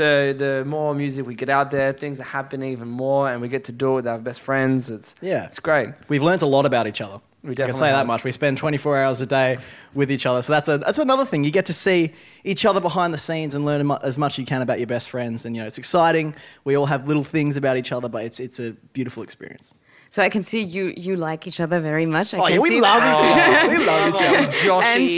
the 0.00 0.12
the 0.44 0.52
more 0.66 0.94
music 0.94 1.26
we 1.26 1.34
get 1.34 1.50
out 1.58 1.68
there, 1.70 1.90
things 2.02 2.16
are 2.20 2.30
happening 2.38 2.70
even 2.76 2.88
more, 2.88 3.22
and 3.30 3.36
we 3.42 3.48
get 3.48 3.64
to 3.64 3.72
do 3.72 3.86
it 3.92 3.94
with 4.00 4.08
our 4.12 4.18
best 4.28 4.40
friends. 4.48 4.90
It's 4.96 5.14
Yeah. 5.20 5.44
it's 5.48 5.60
great. 5.60 5.88
We've 6.08 6.22
learnt 6.30 6.42
a 6.42 6.50
lot 6.56 6.64
about 6.66 6.86
each 6.86 7.00
other. 7.06 7.18
We 7.42 7.52
I 7.52 7.54
can 7.54 7.66
definitely 7.66 7.80
say 7.80 7.92
that 7.98 8.06
much. 8.06 8.24
We 8.24 8.32
spend 8.32 8.58
24 8.58 8.98
hours 9.02 9.20
a 9.20 9.26
day 9.26 9.58
with 9.94 10.10
each 10.10 10.26
other. 10.26 10.42
So 10.42 10.52
that's, 10.52 10.68
a, 10.68 10.78
that's 10.78 10.98
another 10.98 11.24
thing. 11.24 11.44
You 11.44 11.52
get 11.52 11.66
to 11.66 11.72
see 11.72 12.12
each 12.42 12.64
other 12.64 12.80
behind 12.80 13.14
the 13.14 13.18
scenes 13.18 13.54
and 13.54 13.64
learn 13.64 13.88
as 14.02 14.18
much 14.18 14.32
as 14.34 14.38
you 14.38 14.46
can 14.46 14.62
about 14.62 14.78
your 14.80 14.88
best 14.88 15.08
friends. 15.08 15.46
And, 15.46 15.54
you 15.54 15.62
know, 15.62 15.66
it's 15.70 15.78
exciting. 15.78 16.34
We 16.64 16.76
all 16.76 16.86
have 16.86 17.06
little 17.06 17.22
things 17.22 17.56
about 17.56 17.76
each 17.76 17.92
other, 17.92 18.08
but 18.08 18.24
it's, 18.24 18.40
it's 18.40 18.58
a 18.58 18.70
beautiful 18.92 19.22
experience. 19.22 19.74
So 20.16 20.22
I 20.22 20.30
can 20.30 20.42
see 20.42 20.62
you 20.62 20.94
you 20.96 21.14
like 21.14 21.46
each 21.46 21.60
other 21.60 21.78
very 21.78 22.06
much. 22.06 22.32
I 22.32 22.38
Oh, 22.38 22.42
can 22.44 22.52
yeah, 22.52 22.58
we 22.58 22.68
see 22.70 22.80
love 22.80 23.02
each 23.10 23.26
other. 23.28 23.68
We 23.68 23.84
love 23.84 24.08
each 24.08 24.22
other. 24.22 24.52
Joshy. 24.64 25.12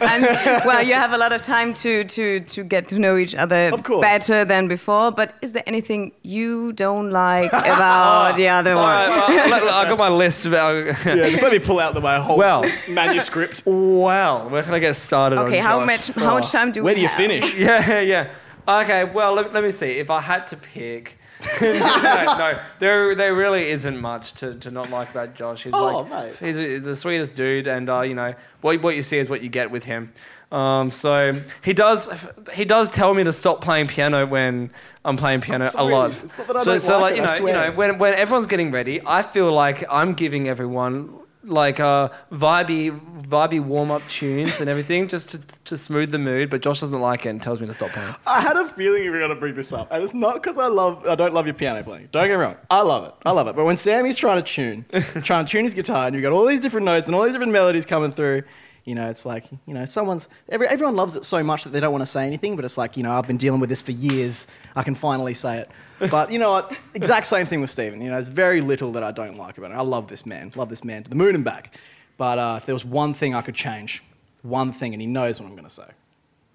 and 0.12 0.22
well, 0.64 0.84
you 0.84 0.94
have 0.94 1.12
a 1.12 1.18
lot 1.18 1.32
of 1.32 1.42
time 1.42 1.74
to 1.82 2.04
to 2.04 2.24
to 2.54 2.62
get 2.62 2.88
to 2.90 3.00
know 3.00 3.16
each 3.16 3.34
other 3.34 3.72
better 4.00 4.44
than 4.44 4.68
before. 4.68 5.10
But 5.10 5.34
is 5.42 5.50
there 5.50 5.64
anything 5.66 6.12
you 6.22 6.72
don't 6.74 7.10
like 7.10 7.52
about 7.52 8.36
the 8.36 8.48
other 8.50 8.74
uh, 8.78 8.88
one? 8.88 9.08
right, 9.10 9.28
well, 9.28 9.48
let- 9.50 9.62
I 9.64 9.88
got 9.88 9.98
my 9.98 10.10
list 10.10 10.46
about. 10.46 10.76
Yeah, 11.04 11.28
just 11.30 11.42
let 11.42 11.50
me 11.50 11.58
pull 11.58 11.80
out 11.80 11.94
the, 11.94 12.00
my 12.00 12.20
whole 12.20 12.38
Well. 12.38 12.64
manuscript. 12.88 13.62
well, 13.66 14.48
where 14.48 14.62
can 14.62 14.74
I 14.74 14.78
get 14.78 14.94
started? 14.94 15.40
Okay, 15.40 15.58
on 15.58 15.64
how 15.66 15.76
Josh? 15.80 15.86
much 15.92 16.06
how 16.24 16.34
much 16.38 16.48
oh, 16.54 16.58
time 16.58 16.70
do 16.70 16.84
Where 16.84 16.84
we 16.84 16.84
Where 16.84 16.94
do 16.94 17.00
you 17.00 17.08
have? 17.08 17.16
finish? 17.16 17.46
Yeah, 17.58 18.00
yeah. 18.14 18.24
Okay, 18.66 19.04
well, 19.04 19.34
let, 19.34 19.52
let 19.52 19.64
me 19.64 19.70
see. 19.70 19.98
If 19.98 20.10
I 20.10 20.20
had 20.20 20.46
to 20.48 20.56
pick. 20.56 21.18
no, 21.60 21.70
no, 21.72 22.58
there, 22.78 23.16
there 23.16 23.34
really 23.34 23.68
isn't 23.70 24.00
much 24.00 24.34
to, 24.34 24.54
to 24.60 24.70
not 24.70 24.90
like 24.90 25.10
about 25.10 25.34
Josh. 25.34 25.64
He's 25.64 25.74
Oh, 25.74 26.02
like, 26.02 26.40
mate. 26.40 26.54
he's, 26.54 26.84
the 26.84 26.94
sweetest 26.94 27.34
dude, 27.34 27.66
and 27.66 27.90
uh, 27.90 28.02
you 28.02 28.14
know 28.14 28.32
what, 28.60 28.80
what 28.80 28.94
you 28.94 29.02
see 29.02 29.18
is 29.18 29.28
what 29.28 29.42
you 29.42 29.48
get 29.48 29.72
with 29.72 29.82
him. 29.84 30.12
Um, 30.52 30.92
so 30.92 31.32
he 31.64 31.72
does, 31.72 32.08
he 32.52 32.64
does 32.64 32.92
tell 32.92 33.12
me 33.14 33.24
to 33.24 33.32
stop 33.32 33.60
playing 33.60 33.88
piano 33.88 34.24
when 34.24 34.70
I'm 35.04 35.16
playing 35.16 35.40
piano 35.40 35.68
a 35.74 35.82
lot. 35.82 36.10
It's 36.22 36.38
not 36.38 36.46
that 36.46 36.56
I 36.58 36.62
so, 36.62 36.78
so 36.78 37.00
like 37.00 37.16
like 37.18 37.40
it, 37.40 37.40
you 37.40 37.46
know, 37.46 37.64
you 37.64 37.70
know, 37.70 37.72
when 37.72 37.98
when 37.98 38.14
everyone's 38.14 38.46
getting 38.46 38.70
ready, 38.70 39.00
I 39.04 39.22
feel 39.22 39.50
like 39.52 39.82
I'm 39.90 40.12
giving 40.14 40.46
everyone 40.46 41.12
like 41.44 41.80
uh, 41.80 42.08
vibey, 42.30 42.98
vibey 43.22 43.60
warm 43.60 43.90
up 43.90 44.06
tunes 44.08 44.60
and 44.60 44.70
everything 44.70 45.08
just 45.08 45.30
to, 45.30 45.38
to 45.64 45.76
smooth 45.76 46.10
the 46.10 46.18
mood. 46.18 46.50
But 46.50 46.62
Josh 46.62 46.80
doesn't 46.80 47.00
like 47.00 47.26
it 47.26 47.30
and 47.30 47.42
tells 47.42 47.60
me 47.60 47.66
to 47.66 47.74
stop 47.74 47.90
playing. 47.90 48.14
I 48.26 48.40
had 48.40 48.56
a 48.56 48.66
feeling 48.68 49.04
you 49.04 49.10
were 49.10 49.18
going 49.18 49.30
to 49.30 49.36
bring 49.36 49.54
this 49.54 49.72
up, 49.72 49.88
and 49.90 50.02
it's 50.02 50.14
not 50.14 50.34
because 50.34 50.58
I 50.58 50.66
love, 50.66 51.06
I 51.06 51.14
don't 51.14 51.34
love 51.34 51.46
your 51.46 51.54
piano 51.54 51.82
playing. 51.82 52.08
Don't 52.12 52.26
get 52.26 52.36
me 52.36 52.42
wrong, 52.42 52.56
I 52.70 52.80
love 52.82 53.06
it, 53.06 53.14
I 53.24 53.32
love 53.32 53.48
it. 53.48 53.56
But 53.56 53.64
when 53.64 53.76
Sammy's 53.76 54.16
trying 54.16 54.42
to 54.42 54.42
tune, 54.42 54.84
trying 55.22 55.44
to 55.44 55.50
tune 55.50 55.64
his 55.64 55.74
guitar, 55.74 56.06
and 56.06 56.14
you've 56.14 56.22
got 56.22 56.32
all 56.32 56.46
these 56.46 56.60
different 56.60 56.84
notes 56.84 57.08
and 57.08 57.14
all 57.14 57.22
these 57.22 57.32
different 57.32 57.52
melodies 57.52 57.86
coming 57.86 58.12
through, 58.12 58.42
you 58.84 58.94
know, 58.94 59.08
it's 59.08 59.24
like, 59.24 59.44
you 59.66 59.74
know, 59.74 59.84
someone's, 59.84 60.28
every, 60.48 60.66
everyone 60.66 60.96
loves 60.96 61.16
it 61.16 61.24
so 61.24 61.42
much 61.42 61.64
that 61.64 61.70
they 61.70 61.80
don't 61.80 61.92
want 61.92 62.02
to 62.02 62.06
say 62.06 62.26
anything, 62.26 62.56
but 62.56 62.64
it's 62.64 62.76
like, 62.76 62.96
you 62.96 63.02
know, 63.02 63.12
I've 63.12 63.26
been 63.26 63.36
dealing 63.36 63.60
with 63.60 63.68
this 63.68 63.80
for 63.82 63.92
years. 63.92 64.46
I 64.74 64.82
can 64.82 64.94
finally 64.94 65.34
say 65.34 65.58
it. 65.58 65.70
But 66.10 66.32
you 66.32 66.38
know 66.38 66.50
what? 66.50 66.76
Exact 66.94 67.26
same 67.26 67.46
thing 67.46 67.60
with 67.60 67.70
Stephen. 67.70 68.00
You 68.00 68.08
know, 68.08 68.14
there's 68.14 68.28
very 68.28 68.60
little 68.60 68.92
that 68.92 69.04
I 69.04 69.12
don't 69.12 69.36
like 69.36 69.58
about 69.58 69.70
it. 69.70 69.74
I 69.74 69.82
love 69.82 70.08
this 70.08 70.26
man, 70.26 70.50
love 70.56 70.68
this 70.68 70.84
man 70.84 71.04
to 71.04 71.10
the 71.10 71.16
moon 71.16 71.34
and 71.34 71.44
back. 71.44 71.76
But 72.16 72.38
uh, 72.38 72.54
if 72.58 72.66
there 72.66 72.74
was 72.74 72.84
one 72.84 73.14
thing 73.14 73.34
I 73.34 73.40
could 73.40 73.54
change, 73.54 74.02
one 74.42 74.72
thing, 74.72 74.94
and 74.94 75.00
he 75.00 75.06
knows 75.06 75.40
what 75.40 75.46
I'm 75.46 75.54
going 75.54 75.64
to 75.64 75.70
say. 75.70 75.88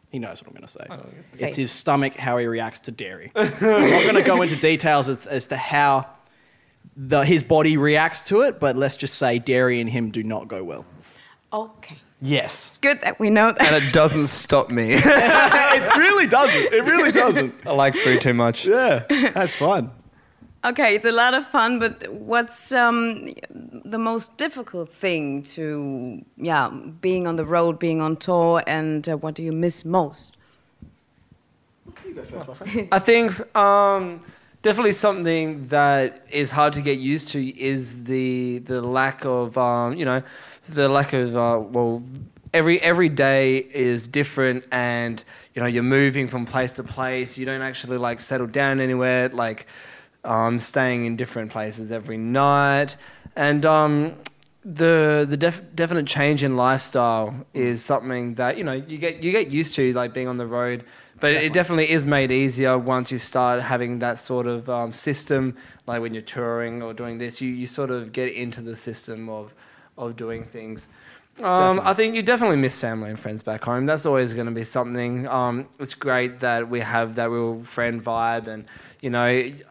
He 0.10 0.19
knows 0.19 0.41
what 0.41 0.50
I'm 0.50 0.53
going 0.53 0.67
to 0.67 0.67
say. 0.67 1.38
Say. 1.38 1.48
It's 1.48 1.57
his 1.57 1.72
stomach, 1.72 2.15
how 2.15 2.38
he 2.38 2.46
reacts 2.46 2.81
to 2.81 2.91
dairy. 2.91 3.31
I'm 3.36 3.50
not 3.50 4.03
going 4.03 4.15
to 4.15 4.22
go 4.22 4.41
into 4.41 4.55
details 4.55 5.10
as, 5.10 5.27
as 5.27 5.48
to 5.48 5.57
how 5.57 6.07
the, 6.96 7.25
his 7.25 7.43
body 7.43 7.77
reacts 7.77 8.24
to 8.29 8.41
it, 8.41 8.60
but 8.60 8.77
let's 8.77 8.98
just 8.98 9.15
say 9.15 9.39
dairy 9.39 9.81
and 9.81 9.89
him 9.89 10.12
do 10.12 10.24
not 10.24 10.48
go 10.48 10.63
well. 10.63 10.86
Okay, 11.51 11.98
Yes. 12.19 12.67
it's 12.67 12.77
good 12.79 13.01
that 13.01 13.19
we 13.19 13.29
know 13.29 13.51
that. 13.51 13.62
And 13.62 13.83
it 13.83 13.93
doesn't 13.93 14.27
stop 14.27 14.69
me. 14.69 14.93
it 14.95 15.95
really 15.97 16.27
doesn't. 16.27 16.74
It 16.74 16.83
really 16.83 17.12
doesn't. 17.12 17.53
I 17.65 17.71
like 17.71 17.95
food 17.95 18.21
too 18.21 18.33
much. 18.33 18.65
Yeah, 18.65 19.03
that's 19.33 19.55
fun. 19.55 19.91
Okay, 20.65 20.95
it's 20.95 21.05
a 21.05 21.12
lot 21.12 21.33
of 21.36 21.45
fun, 21.47 21.77
but 21.79 22.07
what's 22.12 22.71
um, 22.71 23.33
the 23.51 24.00
most 24.00 24.38
difficult 24.38 24.89
thing 24.89 25.43
to, 25.43 26.25
yeah, 26.36 26.69
being 27.00 27.27
on 27.27 27.36
the 27.36 27.45
road, 27.45 27.77
being 27.77 28.01
on 28.01 28.17
tour, 28.17 28.63
and 28.65 29.07
uh, 29.07 29.17
what 29.17 29.36
do 29.36 29.43
you 29.43 29.51
miss 29.51 29.86
most? 29.86 30.36
You 32.03 32.15
go 32.15 32.24
first, 32.24 32.47
my 32.47 32.53
friend. 32.55 32.88
I 32.91 33.00
think 33.00 33.55
um, 33.55 34.21
definitely 34.62 34.92
something 34.92 35.68
that 35.68 36.26
is 36.30 36.52
hard 36.52 36.74
to 36.74 36.82
get 36.82 37.00
used 37.00 37.30
to 37.30 37.60
is 37.60 38.04
the 38.04 38.60
the 38.60 38.82
lack 38.82 39.26
of 39.26 39.58
um, 39.58 39.96
you 39.96 40.06
know 40.06 40.22
the 40.70 40.90
lack 40.90 41.14
of 41.14 41.36
uh, 41.36 41.60
well 41.60 42.04
every 42.54 42.82
every 42.82 43.10
day 43.10 43.58
is 43.58 44.08
different 44.08 44.66
and 44.72 45.24
you 45.54 45.62
know 45.62 45.68
you're 45.68 45.84
moving 45.84 46.28
from 46.28 46.46
place 46.46 46.74
to 46.74 46.84
place. 46.84 47.38
You 47.38 47.46
don't 47.46 47.62
actually 47.62 47.98
like 47.98 48.20
settle 48.20 48.48
down 48.48 48.80
anywhere 48.80 49.30
like 49.30 49.68
um, 50.24 50.60
staying 50.60 51.06
in 51.06 51.16
different 51.16 51.52
places 51.52 51.92
every 51.92 52.18
night. 52.18 52.98
And 53.36 53.66
um, 53.66 54.16
the 54.66 55.26
the 55.28 55.38
def- 55.38 55.76
definite 55.76 56.08
change 56.08 56.44
in 56.44 56.58
lifestyle 56.58 57.46
is 57.54 57.84
something 57.84 58.36
that 58.36 58.58
you 58.58 58.64
know 58.64 58.74
you 58.74 58.98
get 58.98 59.24
you 59.24 59.32
get 59.32 59.52
used 59.52 59.76
to 59.76 59.94
like 59.94 60.14
being 60.14 60.28
on 60.28 60.38
the 60.38 60.48
road 60.48 60.84
but 61.19 61.33
it 61.33 61.53
definitely. 61.53 61.89
is 61.89 62.05
made 62.05 62.31
easier 62.31 62.77
once 62.77 63.12
you 63.12 63.17
start 63.17 63.62
having 63.62 64.00
that 64.00 64.19
sort 64.19 64.47
of 64.47 64.69
um, 64.69 64.91
system 64.91 65.55
like 65.86 66.01
when 66.01 66.13
you're 66.13 66.21
touring 66.21 66.81
or 66.81 66.93
doing 66.93 67.17
this 67.17 67.41
you, 67.41 67.50
you 67.50 67.65
sort 67.65 67.91
of 67.91 68.12
get 68.12 68.31
into 68.33 68.62
the 68.62 68.75
system 68.75 69.29
of 69.29 69.53
of 69.97 70.15
doing 70.15 70.43
things 70.43 70.89
um, 71.44 71.79
I 71.84 71.94
think 71.94 72.15
you 72.15 72.24
definitely 72.24 72.58
miss 72.58 72.79
family 72.79 73.10
and 73.10 73.20
friends 73.20 73.44
back 73.44 73.63
home. 73.63 73.86
That's 73.86 74.06
always 74.06 74.34
going 74.34 74.48
to 74.48 74.51
be 74.51 74.63
something. 74.63 75.27
Um, 75.27 75.67
it's 75.79 75.94
great 75.94 76.39
that 76.39 76.70
we 76.70 76.79
have 76.79 77.15
that 77.15 77.29
real 77.29 77.60
friend 77.62 78.03
vibe, 78.03 78.48
and 78.48 78.65
you 79.01 79.12
know, 79.12 79.24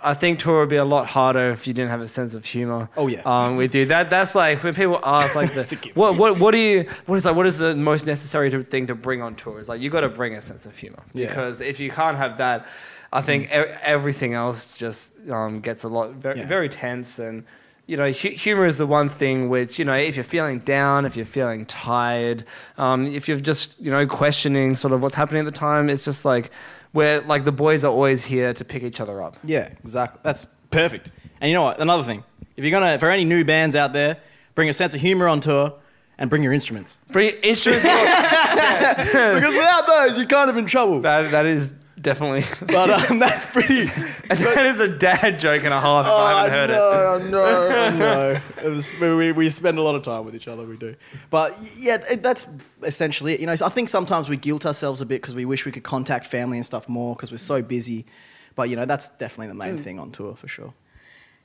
I 0.02 0.14
think 0.14 0.38
tour 0.38 0.60
would 0.60 0.68
be 0.68 0.76
a 0.76 0.84
lot 0.84 1.06
harder 1.08 1.50
if 1.50 1.66
you 1.66 1.74
didn't 1.74 1.90
have 1.90 2.00
a 2.00 2.06
sense 2.08 2.34
of 2.34 2.44
humor. 2.44 2.88
Oh, 2.96 3.08
yeah. 3.08 3.22
um, 3.24 3.56
with 3.56 3.74
you. 3.74 3.84
That 3.86 4.10
that's 4.10 4.34
like 4.36 4.62
when 4.62 4.74
people 4.74 5.00
ask 5.02 5.34
like 5.34 5.52
the, 5.54 5.90
what 5.94 6.16
what 6.16 6.38
what 6.38 6.52
do 6.52 6.58
you 6.58 6.88
what 7.06 7.16
is 7.16 7.24
like 7.24 7.34
what 7.34 7.46
is 7.46 7.58
the 7.58 7.74
most 7.74 8.06
necessary 8.06 8.48
to, 8.50 8.62
thing 8.62 8.86
to 8.86 8.94
bring 8.94 9.20
on 9.22 9.34
tour? 9.34 9.58
It's 9.58 9.68
like 9.68 9.80
you 9.80 9.90
got 9.90 10.02
to 10.02 10.08
bring 10.08 10.34
a 10.34 10.40
sense 10.40 10.66
of 10.66 10.76
humor 10.78 11.02
Yeah. 11.14 11.26
because 11.28 11.60
if 11.60 11.80
you 11.80 11.90
can't 11.90 12.16
have 12.16 12.38
that, 12.38 12.66
I 13.12 13.22
think 13.22 13.46
e- 13.46 13.54
everything 13.82 14.34
else 14.34 14.76
just 14.78 15.14
um, 15.30 15.60
gets 15.60 15.82
a 15.82 15.88
lot 15.88 16.12
very 16.12 16.38
Yeah. 16.38 16.46
very 16.46 16.68
tense 16.68 17.18
and 17.18 17.44
you 17.86 17.96
know, 17.96 18.10
hu- 18.10 18.30
humor 18.30 18.66
is 18.66 18.78
the 18.78 18.86
one 18.86 19.08
thing 19.08 19.48
which, 19.48 19.78
you 19.78 19.84
know, 19.84 19.94
if 19.94 20.16
you're 20.16 20.24
feeling 20.24 20.58
down, 20.60 21.04
if 21.04 21.16
you're 21.16 21.24
feeling 21.26 21.66
tired, 21.66 22.44
um, 22.78 23.06
if 23.06 23.28
you're 23.28 23.40
just, 23.40 23.80
you 23.80 23.90
know, 23.90 24.06
questioning 24.06 24.74
sort 24.74 24.92
of 24.92 25.02
what's 25.02 25.14
happening 25.14 25.40
at 25.40 25.52
the 25.52 25.58
time, 25.58 25.88
it's 25.88 26.04
just 26.04 26.24
like, 26.24 26.50
where 26.92 27.20
like 27.20 27.44
the 27.44 27.52
boys 27.52 27.84
are 27.84 27.92
always 27.92 28.24
here 28.24 28.54
to 28.54 28.64
pick 28.64 28.82
each 28.82 29.00
other 29.00 29.22
up. 29.22 29.36
Yeah, 29.44 29.68
exactly. 29.84 30.20
That's 30.22 30.46
perfect. 30.70 31.10
And 31.40 31.50
you 31.50 31.54
know 31.54 31.62
what? 31.62 31.78
Another 31.78 32.02
thing, 32.02 32.24
if 32.56 32.64
you're 32.64 32.70
gonna, 32.70 32.98
for 32.98 33.10
any 33.10 33.24
new 33.24 33.44
bands 33.44 33.76
out 33.76 33.92
there, 33.92 34.16
bring 34.54 34.68
a 34.68 34.72
sense 34.72 34.94
of 34.94 35.00
humor 35.00 35.28
on 35.28 35.40
tour 35.40 35.74
and 36.18 36.30
bring 36.30 36.42
your 36.42 36.54
instruments. 36.54 37.02
Bring 37.12 37.34
instruments. 37.42 37.84
because 37.84 39.54
without 39.54 39.86
those, 39.86 40.16
you're 40.16 40.26
kind 40.26 40.48
of 40.48 40.56
in 40.56 40.66
trouble. 40.66 41.00
that, 41.00 41.30
that 41.30 41.46
is 41.46 41.74
definitely, 42.06 42.44
But 42.72 42.88
um, 43.10 43.18
that's 43.26 43.44
pretty. 43.46 43.84
that 44.28 44.64
is 44.66 44.80
a 44.80 44.88
dad 44.88 45.38
joke 45.40 45.64
and 45.64 45.74
a 45.74 45.80
half 45.80 46.06
if 46.06 46.12
I 46.12 46.32
haven't 46.48 46.52
heard 46.52 46.70
it. 46.70 46.76
Oh, 46.78 47.28
no, 47.30 47.96
no. 47.98 48.40
It 48.64 48.68
was, 48.70 48.92
we, 49.00 49.32
we 49.32 49.50
spend 49.50 49.76
a 49.78 49.82
lot 49.82 49.94
of 49.96 50.02
time 50.04 50.24
with 50.24 50.34
each 50.34 50.46
other, 50.48 50.64
we 50.64 50.76
do. 50.76 50.94
But 51.30 51.58
yeah, 51.76 51.98
it, 52.10 52.22
that's 52.22 52.46
essentially 52.82 53.34
it. 53.34 53.40
You 53.40 53.46
know, 53.46 53.52
I 53.52 53.68
think 53.68 53.88
sometimes 53.88 54.28
we 54.28 54.36
guilt 54.36 54.64
ourselves 54.64 55.00
a 55.00 55.06
bit 55.06 55.20
because 55.20 55.34
we 55.34 55.44
wish 55.44 55.66
we 55.66 55.72
could 55.72 55.82
contact 55.84 56.24
family 56.26 56.56
and 56.58 56.64
stuff 56.64 56.88
more 56.88 57.14
because 57.16 57.32
we're 57.32 57.38
so 57.38 57.60
busy. 57.62 58.06
But 58.54 58.70
you 58.70 58.76
know, 58.76 58.84
that's 58.86 59.08
definitely 59.10 59.48
the 59.48 59.54
Mm. 59.54 59.58
main 59.74 59.78
thing 59.78 59.98
on 59.98 60.10
tour 60.12 60.34
for 60.36 60.48
sure. 60.48 60.72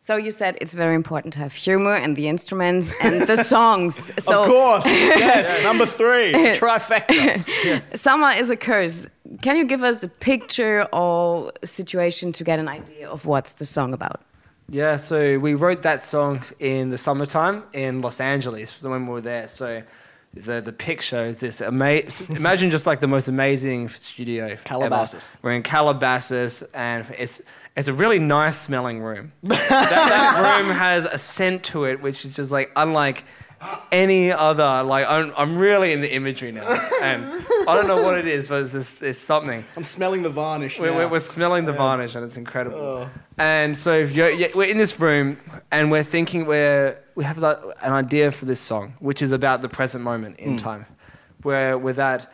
So 0.03 0.15
you 0.15 0.31
said 0.31 0.57
it's 0.59 0.73
very 0.73 0.95
important 0.95 1.31
to 1.33 1.39
have 1.39 1.53
humor 1.53 1.93
and 1.93 2.15
the 2.15 2.27
instruments 2.27 2.91
and 3.03 3.27
the 3.27 3.43
songs. 3.43 4.11
So 4.17 4.41
of 4.41 4.47
course, 4.47 4.85
yes. 4.87 5.63
Number 5.69 5.85
three, 5.85 6.33
trifecta. 6.33 7.83
summer 7.95 8.31
is 8.31 8.49
a 8.49 8.55
curse. 8.55 9.05
Can 9.43 9.57
you 9.57 9.65
give 9.65 9.83
us 9.83 10.01
a 10.01 10.07
picture 10.07 10.87
or 10.91 11.51
situation 11.63 12.31
to 12.31 12.43
get 12.43 12.57
an 12.57 12.67
idea 12.67 13.07
of 13.07 13.27
what's 13.27 13.53
the 13.53 13.65
song 13.65 13.93
about? 13.93 14.21
Yeah, 14.69 14.95
so 14.95 15.37
we 15.37 15.53
wrote 15.53 15.83
that 15.83 16.01
song 16.01 16.41
in 16.59 16.89
the 16.89 16.97
summertime 16.97 17.61
in 17.73 18.01
Los 18.01 18.19
Angeles 18.19 18.81
when 18.81 19.05
we 19.05 19.13
were 19.13 19.21
there. 19.21 19.47
So 19.47 19.83
the 20.33 20.61
the 20.61 20.71
picture 20.71 21.25
is 21.25 21.39
this 21.39 21.61
amazing. 21.61 22.35
Imagine 22.35 22.71
just 22.71 22.87
like 22.87 23.01
the 23.01 23.07
most 23.07 23.27
amazing 23.27 23.89
studio. 23.89 24.45
ever. 24.45 24.61
Calabasas. 24.63 25.37
We're 25.41 25.53
in 25.53 25.63
Calabasas, 25.63 26.63
and 26.73 27.05
it's 27.17 27.41
it's 27.75 27.87
a 27.87 27.93
really 27.93 28.19
nice 28.19 28.57
smelling 28.57 29.01
room. 29.01 29.31
that, 29.43 29.69
that 29.69 30.57
room 30.57 30.71
has 30.73 31.05
a 31.05 31.17
scent 31.17 31.63
to 31.65 31.85
it, 31.85 32.01
which 32.01 32.25
is 32.25 32.35
just 32.35 32.51
like 32.51 32.71
unlike 32.75 33.25
any 33.91 34.31
other. 34.31 34.83
Like 34.83 35.07
I'm 35.07 35.33
I'm 35.37 35.57
really 35.57 35.93
in 35.93 36.01
the 36.01 36.13
imagery 36.13 36.51
now, 36.51 36.67
and 37.01 37.43
I 37.67 37.75
don't 37.75 37.87
know 37.87 38.01
what 38.01 38.17
it 38.17 38.27
is, 38.27 38.47
but 38.47 38.61
it's 38.61 38.71
just, 38.71 39.03
it's 39.03 39.19
something. 39.19 39.63
I'm 39.77 39.83
smelling 39.83 40.23
the 40.23 40.29
varnish. 40.29 40.79
We're, 40.79 40.93
we're, 40.93 41.07
we're 41.07 41.19
smelling 41.19 41.65
the 41.65 41.73
varnish 41.73 42.15
and 42.15 42.23
it's 42.23 42.37
incredible. 42.37 42.77
Oh. 42.77 43.09
And 43.37 43.77
so 43.77 43.99
you're, 43.99 44.29
you're, 44.29 44.49
we're 44.55 44.69
in 44.69 44.77
this 44.77 44.99
room 44.99 45.37
and 45.71 45.91
we're 45.91 46.03
thinking 46.03 46.45
we're, 46.45 46.97
we 47.15 47.23
have 47.23 47.39
that, 47.41 47.61
an 47.81 47.93
idea 47.93 48.31
for 48.31 48.45
this 48.45 48.59
song, 48.59 48.93
which 48.99 49.21
is 49.21 49.31
about 49.31 49.61
the 49.61 49.69
present 49.69 50.03
moment 50.03 50.39
in 50.39 50.51
hmm. 50.51 50.57
time. 50.57 50.85
Where 51.43 51.77
with 51.77 51.95
that, 51.95 52.31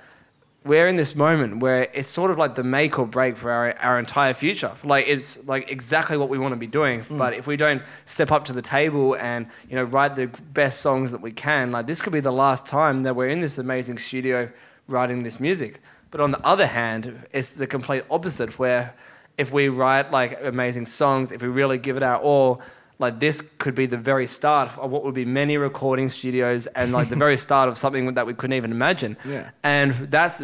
we're 0.68 0.88
in 0.88 0.96
this 0.96 1.16
moment 1.16 1.62
where 1.62 1.88
it's 1.94 2.10
sort 2.10 2.30
of 2.30 2.38
like 2.38 2.56
the 2.56 2.64
make 2.64 3.00
or 3.00 3.08
break 3.08 3.38
for 3.38 3.50
our, 3.52 3.78
our 3.80 3.98
entire 3.98 4.34
future. 4.34 4.72
Like 4.84 5.08
it's 5.08 5.46
like 5.48 5.72
exactly 5.72 6.18
what 6.18 6.30
we 6.30 6.38
want 6.38 6.52
to 6.52 6.58
be 6.58 6.68
doing. 6.68 7.02
Mm. 7.02 7.18
But 7.18 7.34
if 7.34 7.48
we 7.48 7.58
don't 7.58 7.82
step 8.06 8.32
up 8.32 8.46
to 8.46 8.54
the 8.54 8.62
table 8.62 9.16
and 9.16 9.48
you 9.70 9.76
know 9.76 9.84
write 9.84 10.16
the 10.16 10.28
best 10.54 10.82
songs 10.82 11.12
that 11.12 11.22
we 11.22 11.32
can, 11.32 11.72
like 11.72 11.88
this 11.88 12.02
could 12.02 12.14
be 12.14 12.20
the 12.20 12.32
last 12.32 12.66
time 12.66 13.04
that 13.04 13.16
we're 13.16 13.30
in 13.30 13.40
this 13.40 13.58
amazing 13.58 13.98
studio 13.98 14.50
writing 14.88 15.24
this 15.24 15.40
music. 15.40 15.82
But 16.12 16.22
on 16.22 16.32
the 16.32 16.46
other 16.46 16.68
hand, 16.68 17.28
it's 17.32 17.52
the 17.52 17.68
complete 17.68 18.04
opposite 18.10 18.58
where 18.60 18.94
if 19.38 19.52
we 19.52 19.70
write 19.70 20.12
like 20.12 20.40
amazing 20.44 20.86
songs, 20.86 21.32
if 21.32 21.42
we 21.42 21.48
really 21.48 21.78
give 21.78 21.98
it 21.98 22.04
our 22.04 22.18
all, 22.18 22.62
like 23.00 23.20
this 23.20 23.42
could 23.60 23.76
be 23.76 23.86
the 23.86 23.98
very 23.98 24.26
start 24.26 24.76
of 24.78 24.90
what 24.90 25.04
would 25.04 25.14
be 25.14 25.26
many 25.26 25.58
recording 25.58 26.10
studios 26.10 26.68
and 26.68 26.92
like 26.92 27.10
the 27.10 27.16
very 27.26 27.38
start 27.38 27.70
of 27.70 27.78
something 27.78 28.14
that 28.16 28.26
we 28.26 28.34
couldn't 28.34 28.56
even 28.56 28.72
imagine. 28.72 29.18
Yeah. 29.26 29.52
And 29.64 29.94
that's 30.10 30.42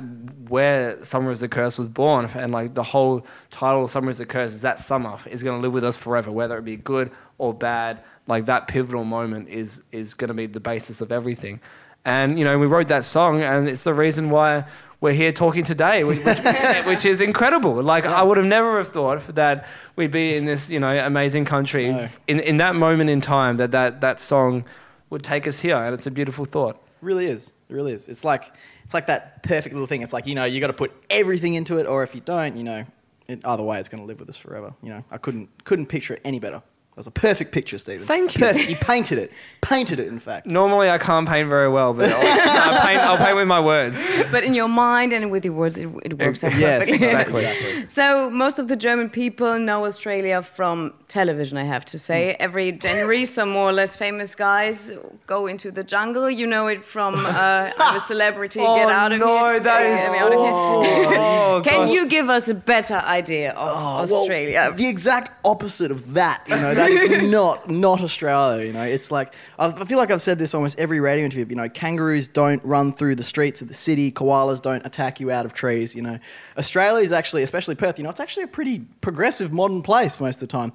where 0.48 1.03
Summer 1.03 1.31
is 1.31 1.39
the 1.39 1.48
Curse 1.48 1.79
was 1.79 1.88
born. 1.88 2.29
And 2.36 2.51
like 2.51 2.75
the 2.75 2.83
whole 2.83 3.25
title 3.50 3.83
of 3.83 3.89
Summer 3.89 4.12
is 4.12 4.19
the 4.19 4.25
Curse 4.25 4.53
is 4.53 4.62
that 4.62 4.77
summer 4.77 5.17
is 5.25 5.41
going 5.41 5.57
to 5.57 5.62
live 5.62 5.74
with 5.74 5.83
us 5.83 5.98
forever, 5.98 6.31
whether 6.31 6.57
it 6.57 6.65
be 6.65 6.77
good 6.77 7.12
or 7.39 7.53
bad. 7.53 8.03
Like 8.27 8.45
that 8.45 8.67
pivotal 8.67 9.03
moment 9.03 9.50
is 9.50 9.81
is 9.91 10.13
going 10.13 10.29
to 10.29 10.33
be 10.33 10.45
the 10.45 10.60
basis 10.60 11.01
of 11.01 11.12
everything. 11.12 11.60
And 12.05 12.38
you 12.38 12.45
know, 12.45 12.60
we 12.60 12.67
wrote 12.67 12.89
that 12.89 13.05
song, 13.05 13.41
and 13.41 13.67
it's 13.67 13.86
the 13.86 13.93
reason 13.93 14.29
why 14.29 14.65
we're 15.03 15.12
here 15.12 15.33
talking 15.33 15.65
today, 15.65 16.05
which, 16.05 16.24
which, 16.24 16.38
which 16.86 17.05
is 17.05 17.19
incredible. 17.19 17.83
Like 17.83 18.05
I 18.05 18.24
would 18.24 18.38
have 18.38 18.45
never 18.45 18.77
have 18.77 18.88
thought 18.88 19.36
that 19.36 19.67
we'd 19.98 20.12
be 20.12 20.36
in 20.38 20.45
this, 20.45 20.69
you 20.69 20.79
know, 20.79 20.98
amazing 21.05 21.43
country 21.43 21.91
No. 21.91 22.07
in 22.27 22.39
in 22.39 22.57
that 22.57 22.74
moment 22.75 23.10
in 23.10 23.19
time 23.19 23.57
that 23.57 23.72
that 23.72 24.00
that 24.00 24.17
song 24.17 24.63
would 25.10 25.22
take 25.22 25.45
us 25.45 25.60
here, 25.60 25.75
and 25.75 25.93
it's 25.93 26.07
a 26.07 26.12
beautiful 26.12 26.45
thought. 26.45 26.75
It 26.75 27.05
really 27.05 27.25
is. 27.25 27.51
It 27.69 27.74
really 27.74 27.91
is. 27.91 28.07
It's 28.07 28.24
like 28.24 28.53
it's 28.86 28.93
like 28.93 29.07
that 29.07 29.43
perfect 29.43 29.74
little 29.75 29.88
thing. 29.88 30.03
It's 30.03 30.13
like 30.13 30.25
you 30.25 30.36
know 30.36 30.45
you 30.45 30.62
got 30.62 30.67
to 30.67 30.79
put 30.83 30.91
everything 31.10 31.55
into 31.55 31.79
it, 31.79 31.86
or 31.86 32.03
if 32.03 32.15
you 32.15 32.22
don't, 32.22 32.55
you 32.55 32.63
know, 32.63 32.86
it, 33.27 33.41
either 33.43 33.63
way, 33.63 33.79
it's 33.81 33.89
going 33.89 34.01
to 34.01 34.07
live 34.07 34.22
with 34.22 34.29
us 34.29 34.38
forever. 34.38 34.74
You 34.81 34.89
know, 34.93 35.03
I 35.12 35.17
couldn't 35.17 35.50
couldn't 35.65 35.88
picture 35.88 36.13
it 36.13 36.22
any 36.24 36.39
better. 36.39 36.62
That 36.93 36.97
was 36.97 37.07
a 37.07 37.12
perfect 37.12 37.51
picture, 37.51 37.79
Stephen. 37.79 38.05
Thank 38.05 38.35
you. 38.35 38.41
Perfect. 38.45 38.69
You 38.69 38.75
painted 38.75 39.17
it. 39.17 39.31
Painted 39.62 40.00
it, 40.00 40.07
in 40.09 40.19
fact. 40.19 40.45
Normally, 40.45 40.91
I 40.91 41.00
can't 41.00 41.27
paint 41.27 41.50
very 41.50 41.67
well, 41.67 41.91
but 41.91 42.12
I'll, 42.12 42.17
I'll, 42.73 42.85
paint, 42.85 43.00
I'll 43.01 43.17
paint 43.17 43.35
with 43.35 43.47
my 43.47 43.59
words. 43.59 44.00
But 44.29 44.43
in 44.43 44.53
your 44.53 44.67
mind 44.67 45.12
and 45.12 45.31
with 45.31 45.43
your 45.43 45.55
words, 45.55 45.79
it, 45.79 45.89
it 46.03 46.19
works 46.19 46.43
out 46.43 46.55
Yes, 46.55 46.91
perfectly. 46.91 47.07
exactly. 47.45 47.85
So 47.88 48.29
most 48.29 48.59
of 48.59 48.67
the 48.67 48.75
German 48.75 49.09
people 49.09 49.57
know 49.57 49.85
Australia 49.85 50.43
from 50.43 50.93
television, 51.07 51.57
I 51.57 51.63
have 51.63 51.83
to 51.85 51.97
say. 52.00 52.35
Every 52.39 52.71
January, 52.71 53.25
some 53.38 53.50
more 53.50 53.69
or 53.69 53.73
less 53.73 53.95
famous 53.95 54.35
guys 54.35 54.91
go 55.25 55.47
into 55.47 55.71
the 55.71 55.83
jungle. 55.83 56.29
You 56.29 56.45
know 56.45 56.67
it 56.67 56.85
from 56.85 57.15
uh, 57.25 57.71
I'm 57.79 57.95
a 57.97 58.00
celebrity, 58.00 58.59
get 58.59 58.67
Oh, 58.69 58.89
out 58.89 59.12
of 59.12 59.19
no, 59.19 59.27
here. 59.27 59.53
No, 59.53 59.59
that 59.62 59.85
is 59.85 60.00
Get 60.00 60.12
me 60.12 60.17
out 60.19 60.33
of 60.33 60.39
here. 60.39 61.19
Oh, 61.19 61.62
Can 61.65 61.88
God. 61.88 61.89
you 61.89 62.05
give 62.05 62.29
us 62.29 62.50
a 62.50 62.53
better 62.53 62.95
idea 62.95 63.51
of 63.53 63.67
Oh, 63.67 64.03
well, 64.12 64.21
Australia? 64.21 64.71
the 64.75 64.88
exact 64.88 65.31
opposite 65.43 65.89
of 65.89 66.13
that. 66.13 66.43
You 66.47 66.55
know, 66.55 66.73
that 66.75 66.82
is 66.89 67.23
not 67.31 67.69
not 67.69 68.01
Australia. 68.01 68.65
You 68.65 68.73
know, 68.73 68.83
it's 68.83 69.11
like 69.11 69.33
I 69.57 69.67
I 69.67 69.85
feel 69.85 69.97
like 69.97 70.11
I've 70.11 70.21
said 70.21 70.39
this 70.39 70.53
almost 70.53 70.79
every 70.79 70.99
radio 70.99 71.25
interview. 71.25 71.45
You 71.49 71.55
know, 71.55 71.69
kangaroos 71.69 72.27
don't 72.27 72.63
run 72.63 72.91
through 72.93 73.15
the 73.15 73.23
streets 73.23 73.61
of 73.61 73.67
the 73.67 73.73
city. 73.73 74.11
Koalas 74.11 74.61
don't 74.61 74.85
attack 74.85 75.19
you 75.19 75.31
out 75.31 75.45
of 75.45 75.53
trees. 75.53 75.95
You 75.95 76.01
know, 76.01 76.19
Australia 76.57 77.03
is 77.03 77.11
actually, 77.11 77.43
especially 77.43 77.75
Perth. 77.75 77.97
You 77.97 78.03
know, 78.03 78.09
it's 78.09 78.19
actually 78.19 78.43
a 78.43 78.47
pretty 78.47 78.79
progressive, 79.01 79.51
modern 79.51 79.81
place 79.81 80.19
most 80.19 80.37
of 80.37 80.47
the 80.47 80.47
time. 80.47 80.73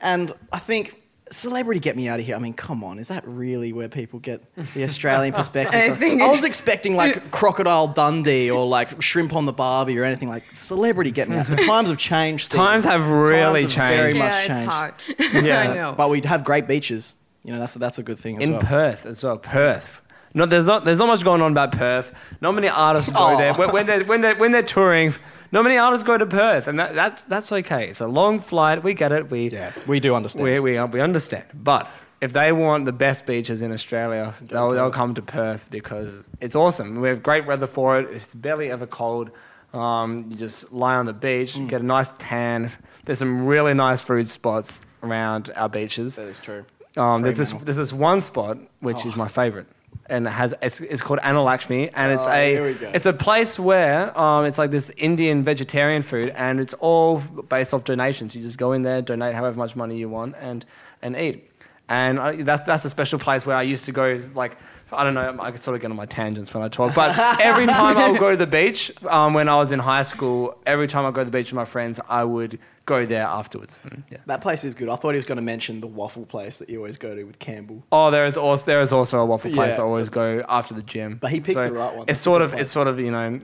And 0.00 0.32
I 0.52 0.58
think. 0.58 1.02
Celebrity 1.30 1.80
get 1.80 1.96
me 1.96 2.08
out 2.08 2.20
of 2.20 2.26
here. 2.26 2.36
I 2.36 2.38
mean, 2.38 2.54
come 2.54 2.82
on, 2.84 2.98
is 2.98 3.08
that 3.08 3.26
really 3.26 3.72
where 3.72 3.88
people 3.88 4.18
get 4.18 4.42
the 4.74 4.84
Australian 4.84 5.34
perspective? 5.34 5.74
I 5.74 5.88
from? 5.90 5.98
think- 5.98 6.22
I 6.22 6.28
was 6.28 6.44
expecting 6.44 6.96
like 6.96 7.30
Crocodile 7.30 7.88
Dundee 7.88 8.50
or 8.50 8.66
like 8.66 9.00
Shrimp 9.02 9.34
on 9.34 9.44
the 9.46 9.52
Barbie 9.52 9.98
or 9.98 10.04
anything 10.04 10.28
like 10.28 10.44
celebrity 10.54 11.10
get 11.10 11.28
me 11.28 11.36
out. 11.36 11.42
Of 11.42 11.48
here! 11.48 11.56
The 11.56 11.64
times 11.66 11.88
have 11.88 11.98
changed. 11.98 12.46
Stephen. 12.46 12.66
Times 12.66 12.84
have 12.84 13.06
really 13.08 13.62
Times 13.62 13.74
have 13.74 13.88
Very 13.96 14.12
changed. 14.12 14.18
much 14.18 14.32
yeah, 14.32 14.40
it's 14.40 14.56
changed. 14.56 14.70
hard. 14.72 14.94
Yeah. 15.46 15.60
I 15.60 15.74
know. 15.74 15.94
But 15.96 16.10
we 16.10 16.20
have 16.22 16.44
great 16.44 16.66
beaches. 16.66 17.16
You 17.44 17.52
know, 17.52 17.60
that's 17.60 17.76
a, 17.76 17.78
that's 17.78 17.98
a 17.98 18.02
good 18.02 18.18
thing 18.18 18.38
as 18.42 18.48
in 18.48 18.52
well. 18.52 18.62
Perth 18.62 19.06
as 19.06 19.22
well. 19.24 19.38
Perth. 19.38 20.00
No, 20.34 20.44
there's 20.44 20.66
not. 20.66 20.84
There's 20.84 20.98
not 20.98 21.08
much 21.08 21.24
going 21.24 21.40
on 21.40 21.52
about 21.52 21.72
Perth. 21.72 22.12
Not 22.40 22.54
many 22.54 22.68
artists 22.68 23.10
go 23.10 23.18
Oh. 23.34 23.38
there 23.38 23.54
when, 23.54 23.70
when 23.72 23.86
they're 23.86 24.04
when 24.04 24.20
they're 24.20 24.36
when 24.36 24.52
they're 24.52 24.62
touring. 24.62 25.14
Not 25.50 25.62
many 25.62 25.76
artists 25.78 26.06
go 26.06 26.18
to 26.18 26.26
Perth, 26.26 26.68
and 26.68 26.78
that, 26.78 26.94
that's 26.94 27.24
that's 27.24 27.50
okay. 27.52 27.88
It's 27.88 28.00
a 28.00 28.06
long 28.06 28.40
flight. 28.40 28.82
We 28.82 28.94
get 28.94 29.12
it. 29.12 29.30
We 29.30 29.48
yeah, 29.48 29.72
we 29.86 30.00
do 30.00 30.14
understand. 30.14 30.44
we 30.44 30.60
we, 30.60 30.80
we 30.80 31.00
understand. 31.00 31.46
But 31.54 31.88
if 32.20 32.32
they 32.32 32.52
want 32.52 32.84
the 32.84 32.92
best 32.92 33.26
beaches 33.26 33.62
in 33.62 33.72
Australia, 33.72 34.34
they'll, 34.42 34.70
they'll 34.70 34.90
come 34.90 35.14
to 35.14 35.22
Perth 35.22 35.70
because 35.70 36.28
it's 36.40 36.56
awesome. 36.56 37.00
We 37.00 37.08
have 37.08 37.22
great 37.22 37.46
weather 37.46 37.66
for 37.66 37.98
it. 37.98 38.10
It's 38.10 38.34
barely 38.34 38.70
ever 38.70 38.86
cold. 38.86 39.30
Um, 39.72 40.26
you 40.30 40.36
just 40.36 40.72
lie 40.72 40.96
on 40.96 41.06
the 41.06 41.12
beach, 41.12 41.58
get 41.68 41.80
a 41.80 41.84
nice 41.84 42.10
tan. 42.18 42.70
There's 43.04 43.18
some 43.18 43.46
really 43.46 43.74
nice 43.74 44.00
food 44.00 44.28
spots 44.28 44.80
around 45.02 45.50
our 45.56 45.68
beaches. 45.68 46.16
that 46.16 46.26
is 46.28 46.40
true. 46.40 46.64
Um, 46.96 47.22
there's 47.22 47.36
this 47.36 47.52
there's 47.52 47.76
this 47.76 47.92
one 47.92 48.20
spot 48.20 48.58
which 48.80 49.06
is 49.06 49.14
my 49.14 49.28
favorite, 49.28 49.66
and 50.08 50.26
it 50.26 50.30
has 50.30 50.54
it's, 50.62 50.80
it's 50.80 51.02
called 51.02 51.20
Annalakshmi, 51.20 51.90
and 51.94 52.12
it's 52.12 52.26
Oh, 52.26 52.32
a 52.32 52.56
it's 52.94 53.06
a 53.06 53.12
place 53.12 53.58
where 53.58 54.18
um, 54.18 54.44
it's 54.46 54.58
like 54.58 54.70
this 54.70 54.90
Indian 54.96 55.42
vegetarian 55.42 56.02
food, 56.02 56.30
and 56.36 56.60
it's 56.60 56.74
all 56.74 57.18
based 57.48 57.74
off 57.74 57.84
donations. 57.84 58.34
You 58.34 58.42
just 58.42 58.58
go 58.58 58.72
in 58.72 58.82
there, 58.82 59.02
donate 59.02 59.34
however 59.34 59.58
much 59.58 59.76
money 59.76 59.96
you 59.98 60.08
want, 60.08 60.34
and 60.40 60.64
and 61.02 61.16
eat. 61.16 61.44
And 61.90 62.20
I, 62.20 62.42
that's 62.42 62.66
that's 62.66 62.84
a 62.84 62.90
special 62.90 63.18
place 63.18 63.46
where 63.46 63.56
I 63.56 63.62
used 63.62 63.84
to 63.86 63.92
go. 63.92 64.18
Like 64.34 64.56
I 64.92 65.04
don't 65.04 65.14
know, 65.14 65.36
I 65.40 65.50
could 65.50 65.60
sort 65.60 65.74
of 65.74 65.82
get 65.82 65.90
on 65.90 65.96
my 65.96 66.06
tangents 66.06 66.52
when 66.54 66.62
I 66.62 66.68
talk, 66.68 66.94
but 66.94 67.18
every 67.40 67.66
time 67.66 67.96
I 67.96 68.10
would 68.10 68.20
go 68.20 68.30
to 68.30 68.36
the 68.36 68.46
beach 68.46 68.92
um, 69.06 69.34
when 69.34 69.48
I 69.48 69.56
was 69.56 69.72
in 69.72 69.78
high 69.78 70.02
school, 70.02 70.58
every 70.66 70.88
time 70.88 71.04
I 71.04 71.10
go 71.10 71.22
to 71.22 71.24
the 71.24 71.30
beach 71.30 71.46
with 71.48 71.56
my 71.56 71.64
friends, 71.64 72.00
I 72.08 72.24
would 72.24 72.58
go 72.86 73.04
there 73.04 73.24
afterwards. 73.24 73.80
And, 73.84 74.02
yeah. 74.10 74.18
That 74.26 74.40
place 74.40 74.64
is 74.64 74.74
good. 74.74 74.88
I 74.88 74.96
thought 74.96 75.10
he 75.10 75.16
was 75.16 75.26
going 75.26 75.36
to 75.36 75.42
mention 75.42 75.80
the 75.80 75.86
waffle 75.86 76.24
place 76.24 76.58
that 76.58 76.70
you 76.70 76.78
always 76.78 76.98
go 76.98 77.14
to 77.14 77.24
with 77.24 77.38
Campbell. 77.38 77.84
Oh, 77.92 78.10
there 78.10 78.26
is 78.26 78.36
also 78.36 78.64
there 78.64 78.80
is 78.80 78.92
also 78.92 79.20
a 79.20 79.26
waffle 79.26 79.52
place 79.52 79.76
Yeah. 79.76 79.82
I 79.82 79.86
always 79.86 80.08
go 80.08 80.44
after 80.48 80.74
the 80.74 80.82
gym. 80.82 81.18
But 81.20 81.30
he 81.30 81.40
picked 81.40 81.58
the 81.58 81.72
right 81.72 81.92
one. 81.94 82.02
It's 82.02 82.06
That's 82.06 82.20
sort 82.20 82.42
of 82.42 82.54
it's 82.54 82.70
sort 82.70 82.88
of 82.88 82.98
you 82.98 83.10
know. 83.10 83.40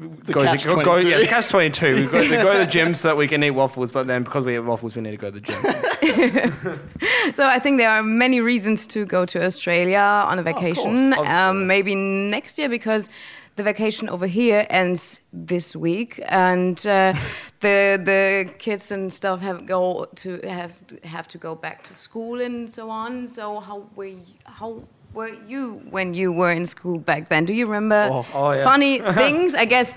The 0.00 0.32
goes- 0.32 0.46
catch 0.46 0.64
go- 0.64 0.82
go- 0.82 0.96
yeah, 0.96 1.18
the 1.18 1.26
catch 1.26 1.48
twenty 1.48 1.70
two. 1.70 1.94
We 1.94 2.06
go, 2.06 2.20
we 2.20 2.28
go 2.28 2.52
to 2.54 2.58
the 2.60 2.66
gym 2.66 2.94
so 2.94 3.08
that 3.08 3.16
we 3.18 3.28
can 3.28 3.44
eat 3.44 3.50
waffles, 3.50 3.92
but 3.92 4.06
then 4.06 4.22
because 4.24 4.44
we 4.46 4.54
eat 4.56 4.60
waffles, 4.60 4.96
we 4.96 5.02
need 5.02 5.10
to 5.10 5.16
go 5.18 5.30
to 5.30 5.40
the 5.40 5.44
gym. 5.48 6.80
So 7.34 7.46
I 7.46 7.58
think 7.58 7.78
there 7.78 7.90
are 7.90 8.02
many 8.02 8.40
reasons 8.40 8.86
to 8.88 9.04
go 9.04 9.24
to 9.26 9.44
Australia 9.44 9.98
on 10.00 10.38
a 10.38 10.42
vacation. 10.42 11.12
of 11.12 11.18
course. 11.18 11.28
um, 11.28 11.66
maybe 11.66 11.94
next 11.94 12.58
year 12.58 12.68
because 12.68 13.10
the 13.56 13.62
vacation 13.62 14.08
over 14.08 14.26
here 14.26 14.66
ends 14.70 15.20
this 15.32 15.76
week, 15.76 16.20
and 16.26 16.78
uh, 16.86 17.12
the 17.60 18.00
the 18.02 18.50
kids 18.58 18.90
and 18.92 19.12
stuff 19.12 19.40
have 19.40 19.66
go 19.66 20.06
to 20.16 20.40
have 20.48 20.72
have 21.04 21.28
to 21.28 21.38
go 21.38 21.54
back 21.54 21.82
to 21.84 21.94
school 21.94 22.40
and 22.40 22.70
so 22.70 22.88
on. 22.90 23.26
So 23.26 23.60
how 23.60 23.84
we 23.96 24.14
y- 24.14 24.22
how 24.44 24.82
were 25.14 25.28
you 25.46 25.80
when 25.90 26.14
you 26.14 26.32
were 26.32 26.50
in 26.52 26.66
school 26.66 26.98
back 26.98 27.28
then? 27.28 27.44
Do 27.44 27.52
you 27.54 27.66
remember 27.66 28.08
Oh. 28.10 28.26
Oh, 28.34 28.50
yeah. 28.52 28.64
funny 28.64 28.98
things? 29.14 29.54
I 29.54 29.64
guess. 29.64 29.96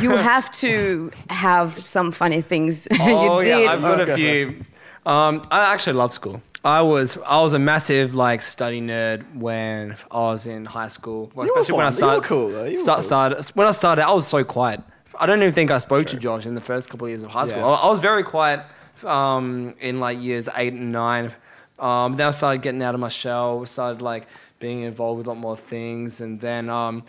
You 0.00 0.12
have 0.16 0.50
to 0.52 1.10
have 1.28 1.78
some 1.78 2.12
funny 2.12 2.40
things 2.40 2.88
you 2.92 2.96
oh 3.00 3.40
did. 3.40 3.48
yeah, 3.64 3.72
I've 3.72 3.82
got 3.82 4.00
Okay, 4.00 4.42
a 4.42 4.46
few. 4.46 4.60
Um, 5.04 5.46
I 5.50 5.70
actually 5.72 5.92
love 5.94 6.14
school. 6.14 6.40
I 6.64 6.80
was 6.80 7.18
I 7.26 7.40
was 7.42 7.52
a 7.52 7.58
massive 7.58 8.14
like 8.14 8.40
study 8.40 8.80
nerd 8.80 9.20
when 9.36 9.96
I 10.10 10.16
was 10.18 10.46
in 10.46 10.64
high 10.64 10.88
school. 10.88 11.30
Well, 11.34 11.46
You 11.46 11.52
were 11.54 11.60
especially 11.60 11.76
when 11.76 11.86
I 11.86 11.90
fun. 11.90 12.08
You 12.08 12.16
were 12.16 12.22
started. 12.22 12.28
cool, 12.28 12.48
though. 12.48 12.64
You 12.64 12.70
were 12.70 12.76
start- 12.76 12.96
cool. 12.98 13.02
started 13.02 13.46
when 13.56 13.66
I 13.66 13.70
started, 13.72 14.02
I 14.06 14.12
was 14.12 14.26
so 14.26 14.42
quiet. 14.44 14.80
I 15.20 15.26
don't 15.26 15.42
even 15.42 15.52
think 15.52 15.70
I 15.70 15.76
spoke 15.78 16.06
to 16.06 16.16
Josh 16.16 16.46
in 16.46 16.54
the 16.54 16.60
first 16.62 16.88
couple 16.88 17.04
of 17.06 17.10
years 17.10 17.22
of 17.22 17.30
high 17.30 17.44
school. 17.44 17.58
Yeah. 17.60 17.66
I, 17.66 17.74
I 17.86 17.90
was 17.90 17.98
very 17.98 18.22
quiet 18.24 18.64
um, 19.04 19.74
in 19.80 20.00
like 20.00 20.18
years 20.22 20.48
eight 20.56 20.72
and 20.72 20.90
nine. 20.90 21.32
Um, 21.78 22.14
then 22.14 22.28
I 22.28 22.30
started 22.30 22.62
getting 22.62 22.82
out 22.82 22.94
of 22.94 23.00
my 23.00 23.08
shell. 23.10 23.66
Started 23.66 24.00
like 24.00 24.26
being 24.62 24.82
involved 24.82 25.18
with 25.18 25.26
a 25.26 25.30
lot 25.30 25.38
more 25.38 25.56
things, 25.56 26.20
and 26.20 26.40
then 26.40 26.70
um, 26.70 27.02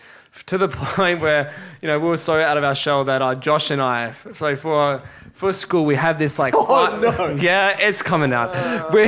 to 0.48 0.58
the 0.58 0.68
point 0.98 1.22
where 1.22 1.54
you 1.82 1.88
know 1.88 2.00
we 2.00 2.08
were 2.08 2.18
so 2.18 2.42
out 2.42 2.58
of 2.58 2.64
our 2.64 2.74
shell 2.76 3.04
that 3.06 3.22
uh, 3.22 3.36
Josh 3.36 3.70
and 3.72 3.80
I, 3.82 4.14
so 4.34 4.56
for 4.56 5.02
for 5.34 5.54
school 5.54 5.86
we 5.86 5.96
have 5.96 6.18
this 6.18 6.40
like 6.40 6.54
Oh, 6.58 6.66
fi- 6.66 7.00
no. 7.00 7.36
yeah, 7.42 7.78
it's 7.80 8.02
coming 8.02 8.34
out. 8.34 8.50
we 8.92 9.08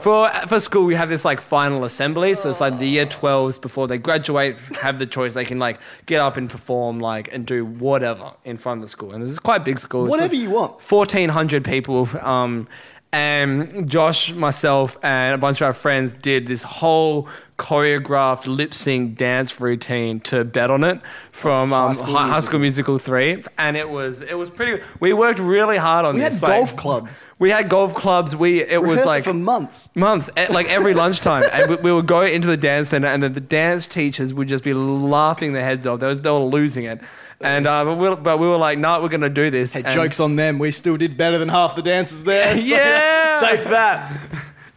for 0.00 0.28
for 0.48 0.58
school, 0.58 0.84
we 0.84 0.96
have 0.96 1.08
this 1.08 1.24
like 1.24 1.40
final 1.40 1.84
assembly. 1.84 2.34
So 2.34 2.50
it's 2.50 2.60
like 2.60 2.78
the 2.78 2.88
year 2.88 3.06
12s 3.06 3.60
before 3.60 3.86
they 3.86 3.98
graduate 3.98 4.56
have 4.82 4.98
the 4.98 5.06
choice. 5.06 5.34
They 5.34 5.44
can 5.44 5.60
like 5.60 5.78
get 6.06 6.20
up 6.20 6.36
and 6.36 6.50
perform 6.50 6.98
like 6.98 7.32
and 7.32 7.46
do 7.46 7.64
whatever 7.64 8.32
in 8.44 8.56
front 8.56 8.78
of 8.78 8.82
the 8.82 8.88
school. 8.88 9.12
And 9.12 9.22
this 9.22 9.30
is 9.30 9.38
quite 9.38 9.60
a 9.62 9.64
big 9.64 9.78
school. 9.78 10.06
Whatever 10.06 10.34
like 10.34 10.42
you 10.42 10.50
want. 10.50 10.72
1,400 10.90 11.64
people. 11.64 12.08
Um, 12.20 12.66
and 13.14 13.88
Josh, 13.88 14.32
myself, 14.32 14.98
and 15.02 15.34
a 15.34 15.38
bunch 15.38 15.60
of 15.60 15.66
our 15.66 15.72
friends 15.72 16.14
did 16.14 16.46
this 16.48 16.64
whole 16.64 17.28
choreographed 17.56 18.46
lip 18.48 18.74
sync 18.74 19.16
dance 19.16 19.60
routine 19.60 20.18
to 20.18 20.44
bet 20.44 20.70
on 20.72 20.82
it 20.82 21.00
from 21.30 21.72
um, 21.72 21.94
School 21.94 22.12
High, 22.12 22.26
High 22.28 22.40
School 22.40 22.58
Musical 22.58 22.98
three, 22.98 23.44
and 23.56 23.76
it 23.76 23.88
was 23.88 24.22
it 24.22 24.34
was 24.34 24.50
pretty. 24.50 24.72
Good. 24.78 24.84
We 25.00 25.12
worked 25.12 25.38
really 25.38 25.76
hard 25.76 26.04
on 26.04 26.16
this. 26.16 26.42
We 26.42 26.48
had 26.48 26.52
like- 26.58 26.58
golf 26.66 26.76
clubs. 26.76 27.28
we 27.38 27.50
had 27.50 27.68
golf 27.68 27.94
clubs. 27.94 28.34
We 28.34 28.62
it 28.62 28.80
was 28.80 28.98
Rehearsed 29.00 29.04
it 29.04 29.08
like 29.08 29.24
for 29.24 29.34
months. 29.34 29.94
months, 29.94 30.30
eh, 30.36 30.48
like 30.50 30.68
every 30.68 30.94
lunchtime, 31.02 31.44
and 31.52 31.70
we, 31.70 31.76
we 31.76 31.92
would 31.92 32.06
go 32.06 32.22
into 32.22 32.48
the 32.48 32.56
dance 32.56 32.88
center, 32.88 33.06
and 33.06 33.22
then 33.22 33.32
the 33.34 33.40
dance 33.40 33.86
teachers 33.86 34.34
would 34.34 34.48
just 34.48 34.64
be 34.64 34.74
laughing 34.74 35.52
their 35.52 35.64
heads 35.64 35.86
off. 35.86 36.00
They, 36.00 36.08
was, 36.08 36.20
they 36.20 36.30
were 36.30 36.38
losing 36.40 36.84
it, 36.86 37.00
and 37.44 37.66
uh, 37.66 37.84
but, 37.84 37.96
we, 37.96 38.16
but 38.16 38.38
we 38.38 38.46
were 38.46 38.56
like, 38.56 38.78
"No, 38.78 39.00
we're 39.02 39.08
gonna 39.08 39.28
do 39.28 39.50
this." 39.50 39.74
Hey, 39.74 39.82
And 39.82 39.92
jokes 39.92 40.20
on 40.20 40.36
them. 40.36 40.58
We 40.58 40.70
still 40.70 40.96
did 40.96 41.16
better 41.16 41.38
than 41.38 41.48
half 41.48 41.76
the 41.76 41.82
dancers 41.82 42.24
there. 42.24 42.56
so 42.58 42.64
Yeah. 42.64 43.38
take 43.40 43.64
that. 43.64 44.12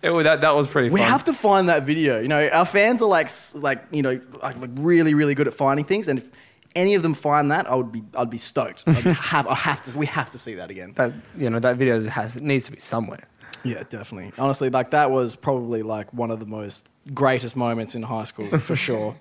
It 0.03 0.11
that 0.23 0.41
that 0.41 0.55
was 0.55 0.67
pretty. 0.67 0.89
We 0.89 1.01
have 1.01 1.23
to 1.23 1.33
find 1.33 1.69
that 1.69 1.83
video. 1.83 2.21
You 2.21 2.27
know, 2.27 2.47
our 2.49 2.65
fans 2.65 3.01
are 3.01 3.09
like, 3.09 3.29
like 3.55 3.83
you 3.91 4.03
know, 4.03 4.21
like, 4.43 4.57
like 4.59 4.69
really, 4.75 5.15
really 5.15 5.33
good 5.33 5.47
at 5.47 5.55
finding 5.55 5.85
things. 5.85 6.07
And 6.07 6.19
if 6.19 6.29
any 6.75 6.93
of 6.93 7.01
them 7.01 7.15
find 7.15 7.51
that, 7.51 7.69
I 7.69 7.75
would 7.75 7.91
be, 7.91 8.03
I'd 8.15 8.29
be 8.29 8.37
stoked. 8.37 8.83
I'd 8.85 8.93
have, 9.33 9.47
I 9.47 9.55
have 9.55 9.81
to. 9.83 9.97
We 9.97 10.05
have 10.05 10.29
to 10.29 10.37
see 10.37 10.53
that 10.53 10.69
again. 10.69 10.93
that 10.95 11.13
you 11.35 11.49
know 11.49 11.59
that 11.59 11.77
video 11.77 12.01
has 12.07 12.37
it 12.37 12.43
needs 12.43 12.65
to 12.65 12.71
be 12.71 12.79
somewhere. 12.79 13.27
Yeah, 13.63 13.83
definitely. 13.89 14.31
Honestly, 14.37 14.69
like 14.69 14.91
that 14.91 15.09
was 15.09 15.35
probably 15.35 15.81
like 15.81 16.13
one 16.13 16.29
of 16.29 16.39
the 16.39 16.45
most 16.45 16.89
greatest 17.13 17.55
moments 17.55 17.95
in 17.95 18.03
high 18.03 18.25
school 18.25 18.59
for 18.59 18.75
sure. 18.75 19.15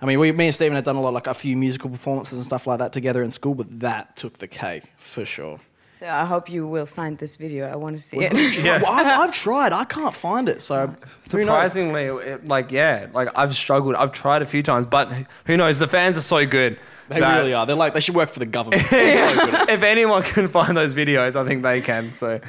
I 0.00 0.06
mean, 0.06 0.20
we, 0.20 0.30
me 0.32 0.46
and 0.46 0.54
Stephen 0.54 0.74
had 0.74 0.84
done 0.84 0.96
a 0.96 1.00
lot, 1.00 1.12
like 1.12 1.26
a 1.26 1.34
few 1.34 1.56
musical 1.56 1.90
performances 1.90 2.34
and 2.34 2.44
stuff 2.44 2.66
like 2.66 2.78
that 2.78 2.92
together 2.92 3.22
in 3.22 3.30
school, 3.30 3.54
but 3.54 3.80
that 3.80 4.16
took 4.16 4.38
the 4.38 4.46
cake 4.46 4.84
for 4.96 5.24
sure. 5.24 5.58
So 5.98 6.06
I 6.06 6.24
hope 6.24 6.48
you 6.48 6.64
will 6.64 6.86
find 6.86 7.18
this 7.18 7.36
video. 7.36 7.66
I 7.68 7.74
want 7.74 7.96
to 7.96 8.02
see 8.02 8.18
it. 8.18 8.32
Yeah. 8.62 8.80
Well, 8.80 8.92
I've, 8.92 9.06
I've 9.06 9.32
tried. 9.32 9.72
I 9.72 9.84
can't 9.84 10.14
find 10.14 10.48
it. 10.48 10.62
So 10.62 10.86
who 10.86 11.38
knows? 11.38 11.46
Surprisingly, 11.46 12.04
it, 12.04 12.46
like 12.46 12.70
yeah, 12.70 13.08
like 13.12 13.36
I've 13.36 13.54
struggled. 13.54 13.96
I've 13.96 14.12
tried 14.12 14.42
a 14.42 14.46
few 14.46 14.62
times, 14.62 14.86
but 14.86 15.12
who 15.46 15.56
knows? 15.56 15.80
The 15.80 15.88
fans 15.88 16.16
are 16.16 16.22
so 16.22 16.46
good. 16.46 16.78
They 17.08 17.18
that 17.18 17.38
really 17.38 17.54
are. 17.54 17.66
They're 17.66 17.74
like 17.74 17.94
they 17.94 18.00
should 18.00 18.14
work 18.14 18.28
for 18.28 18.38
the 18.38 18.46
government. 18.46 18.82
So 18.88 19.46
good 19.46 19.68
if 19.70 19.82
anyone 19.82 20.22
can 20.22 20.46
find 20.46 20.76
those 20.76 20.94
videos, 20.94 21.34
I 21.34 21.44
think 21.44 21.62
they 21.62 21.80
can. 21.80 22.12
So 22.14 22.40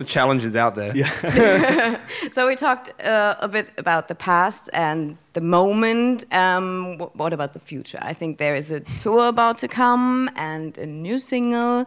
the 0.00 0.06
challenge 0.06 0.44
is 0.44 0.56
out 0.56 0.74
there. 0.74 0.92
Yeah. 0.96 1.98
So 2.32 2.46
we 2.48 2.56
talked 2.56 2.88
uh, 3.04 3.34
a 3.40 3.48
bit 3.48 3.70
about 3.76 4.08
the 4.08 4.14
past 4.14 4.70
and 4.72 5.16
the 5.34 5.40
moment. 5.40 6.24
Um, 6.32 6.98
wh- 6.98 7.14
what 7.16 7.32
about 7.32 7.52
the 7.52 7.60
future? 7.60 7.98
I 8.00 8.14
think 8.14 8.38
there 8.38 8.56
is 8.56 8.70
a 8.70 8.80
tour 9.02 9.28
about 9.28 9.58
to 9.58 9.68
come 9.68 10.30
and 10.36 10.76
a 10.78 10.86
new 10.86 11.18
single. 11.18 11.84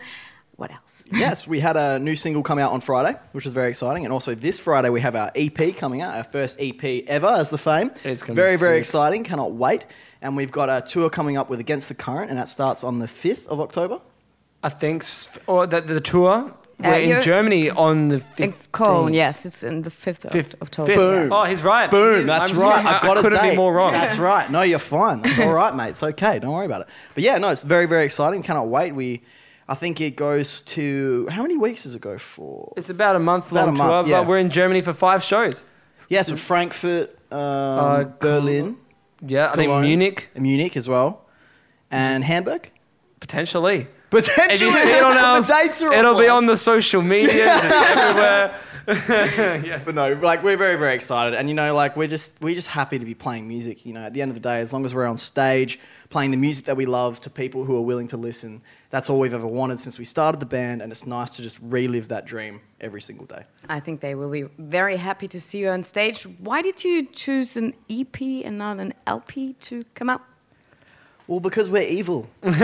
What 0.58 0.72
else? 0.72 1.06
yes, 1.12 1.48
we 1.48 1.60
had 1.60 1.76
a 1.76 1.98
new 1.98 2.16
single 2.16 2.44
come 2.44 2.60
out 2.60 2.72
on 2.72 2.82
Friday, 2.82 3.18
which 3.32 3.46
was 3.46 3.54
very 3.54 3.70
exciting, 3.70 4.06
and 4.06 4.14
also 4.14 4.36
this 4.36 4.60
Friday 4.60 4.90
we 4.90 5.02
have 5.02 5.16
our 5.16 5.32
EP 5.36 5.76
coming 5.76 6.02
out, 6.04 6.16
our 6.16 6.24
first 6.24 6.62
EP 6.62 6.84
ever 7.08 7.28
as 7.28 7.50
the 7.50 7.58
Faim. 7.58 7.90
It's 8.04 8.22
gonna 8.22 8.36
be 8.36 8.42
very, 8.44 8.58
very 8.58 8.76
sick. 8.78 8.90
exciting. 8.90 9.24
Cannot 9.24 9.54
wait. 9.54 9.86
And 10.22 10.38
we've 10.38 10.52
got 10.52 10.70
a 10.70 10.86
tour 10.86 11.10
coming 11.10 11.36
up 11.38 11.50
with 11.50 11.60
Against 11.60 11.88
the 11.88 11.96
Current, 11.96 12.30
and 12.30 12.38
that 12.38 12.48
starts 12.48 12.84
on 12.84 13.00
the 13.00 13.08
fifth 13.08 13.48
of 13.48 13.60
October. 13.60 14.00
I 14.62 14.70
think, 14.70 15.04
or 15.48 15.66
the, 15.68 15.82
the 15.82 16.00
tour. 16.00 16.52
Uh, 16.80 16.90
We're 16.90 17.18
in 17.18 17.22
Germany 17.24 17.70
on 17.70 18.08
the 18.10 18.24
In 18.40 18.54
Cologne, 18.72 19.14
yes, 19.14 19.46
it's 19.46 19.64
in 19.64 19.84
the 19.84 19.90
5th 19.90 20.26
of 20.26 20.32
Fifth, 20.32 20.56
October. 20.62 20.96
Boom. 20.96 21.32
Oh, 21.32 21.44
he's 21.46 21.62
right. 21.62 21.90
Boom, 21.90 22.26
that's 22.28 22.52
I'm- 22.52 22.60
right. 22.60 22.86
I, 22.86 22.96
I've 22.98 23.02
got 23.02 23.18
I 23.18 23.20
a 23.20 23.24
couldn't 23.24 23.42
date. 23.42 23.52
be 23.52 23.56
more 23.58 23.74
wrong. 23.74 23.92
That's 23.94 24.18
right. 24.18 24.50
No, 24.52 24.62
you're 24.64 24.80
fine. 24.80 25.22
That's 25.22 25.40
all 25.40 25.54
right, 25.62 25.74
mate. 25.76 25.90
It's 25.90 26.04
okay. 26.04 26.40
Don't 26.40 26.52
worry 26.52 26.66
about 26.66 26.82
it. 26.82 26.88
But 27.14 27.24
yeah, 27.24 27.38
no, 27.38 27.50
it's 27.50 27.64
very, 27.64 27.86
very 27.86 28.04
exciting. 28.06 28.44
Cannot 28.44 28.68
wait. 28.68 28.94
We, 28.94 29.22
I 29.70 29.76
think 29.76 30.02
it 30.02 30.16
goes 30.16 30.62
to 30.62 31.28
how 31.32 31.42
many 31.44 31.58
weeks 31.58 31.84
does 31.84 31.96
it 31.96 32.02
go 32.02 32.18
for? 32.18 32.74
It's 32.76 32.90
about 32.90 33.16
a 33.16 33.20
month 33.20 33.52
About 33.52 33.68
long 33.68 33.76
a 33.76 33.78
month, 33.78 34.06
tour, 34.08 34.12
yeah. 34.12 34.22
but 34.22 34.28
we're 34.28 34.40
in 34.40 34.50
Germany 34.50 34.82
for 34.82 34.94
five 34.94 35.24
shows. 35.24 35.66
Yeah, 36.10 36.24
so 36.24 36.36
Frankfurt, 36.36 37.12
um, 37.32 37.38
Uh, 37.40 38.04
Berlin, 38.20 38.78
Yeah, 39.26 39.52
I 39.52 39.56
think 39.56 39.70
Cologne, 39.70 39.84
Munich 39.84 40.30
Munich 40.36 40.76
as 40.76 40.90
well, 40.90 41.22
and 41.92 42.24
Hamburg. 42.26 42.72
potentially. 43.22 43.88
Potentially, 44.14 44.54
If 44.54 44.62
you 44.62 44.72
see 44.72 44.92
it 44.92 45.04
on 45.04 45.16
But 45.16 45.24
our, 45.24 45.42
the 45.42 45.48
dates 45.48 45.82
are 45.82 45.92
it'll 45.92 46.20
be 46.20 46.28
on 46.28 46.46
the 46.46 46.56
social 46.56 47.02
media 47.02 47.46
everywhere. 47.52 48.60
yeah. 48.88 49.82
But 49.84 49.96
no, 49.96 50.14
like 50.14 50.44
we're 50.44 50.58
very, 50.58 50.76
very 50.76 50.94
excited, 50.94 51.34
and 51.34 51.48
you 51.48 51.56
know, 51.56 51.74
like 51.74 51.96
we're 51.96 52.08
just 52.08 52.40
we're 52.42 52.54
just 52.54 52.68
happy 52.68 53.00
to 53.00 53.06
be 53.06 53.14
playing 53.14 53.48
music. 53.48 53.86
You 53.86 53.94
know, 53.94 54.02
at 54.04 54.14
the 54.14 54.22
end 54.22 54.30
of 54.30 54.36
the 54.36 54.42
day, 54.42 54.60
as 54.60 54.74
long 54.74 54.86
as 54.86 54.94
we're 54.94 55.08
on 55.08 55.18
stage 55.18 55.80
playing 56.10 56.30
the 56.30 56.38
music 56.38 56.66
that 56.66 56.78
we 56.78 56.86
love 56.86 57.20
to 57.22 57.30
people 57.30 57.64
who 57.64 57.76
are 57.76 57.82
willing 57.82 58.08
to 58.08 58.18
listen, 58.18 58.62
that's 58.92 59.10
all 59.10 59.20
we've 59.20 59.34
ever 59.34 59.48
wanted 59.48 59.80
since 59.80 59.98
we 59.98 60.06
started 60.06 60.40
the 60.40 60.46
band, 60.46 60.82
and 60.82 60.92
it's 60.92 61.08
nice 61.08 61.32
to 61.32 61.42
just 61.42 61.58
relive 61.62 62.10
that 62.10 62.26
dream 62.26 62.62
every 62.82 63.02
single 63.02 63.26
day. 63.26 63.46
I 63.68 63.80
think 63.80 64.02
they 64.02 64.14
will 64.14 64.30
be 64.30 64.44
very 64.60 64.98
happy 64.98 65.28
to 65.30 65.42
see 65.42 65.60
you 65.60 65.70
on 65.70 65.82
stage. 65.82 66.24
Why 66.24 66.62
did 66.62 66.84
you 66.84 67.08
choose 67.08 67.58
an 67.58 67.74
EP 67.90 68.22
and 68.22 68.60
not 68.60 68.80
an 68.80 68.94
LP 69.08 69.54
to 69.62 69.82
come 69.96 70.10
out? 70.10 70.22
Well, 71.28 71.40
because 71.40 71.70
we're 71.70 71.88
evil. 71.88 72.28
There's 72.42 72.60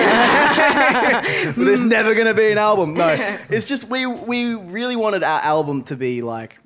never 1.80 2.14
going 2.14 2.28
to 2.28 2.34
be 2.34 2.52
an 2.52 2.58
album. 2.58 2.94
No, 2.94 3.08
it's 3.50 3.68
just 3.68 3.88
we 3.88 4.06
we 4.06 4.56
really 4.56 4.96
wanted 4.96 5.24
our 5.24 5.42
album 5.42 5.84
to 5.86 5.96
be 5.96 6.22
like 6.22 6.60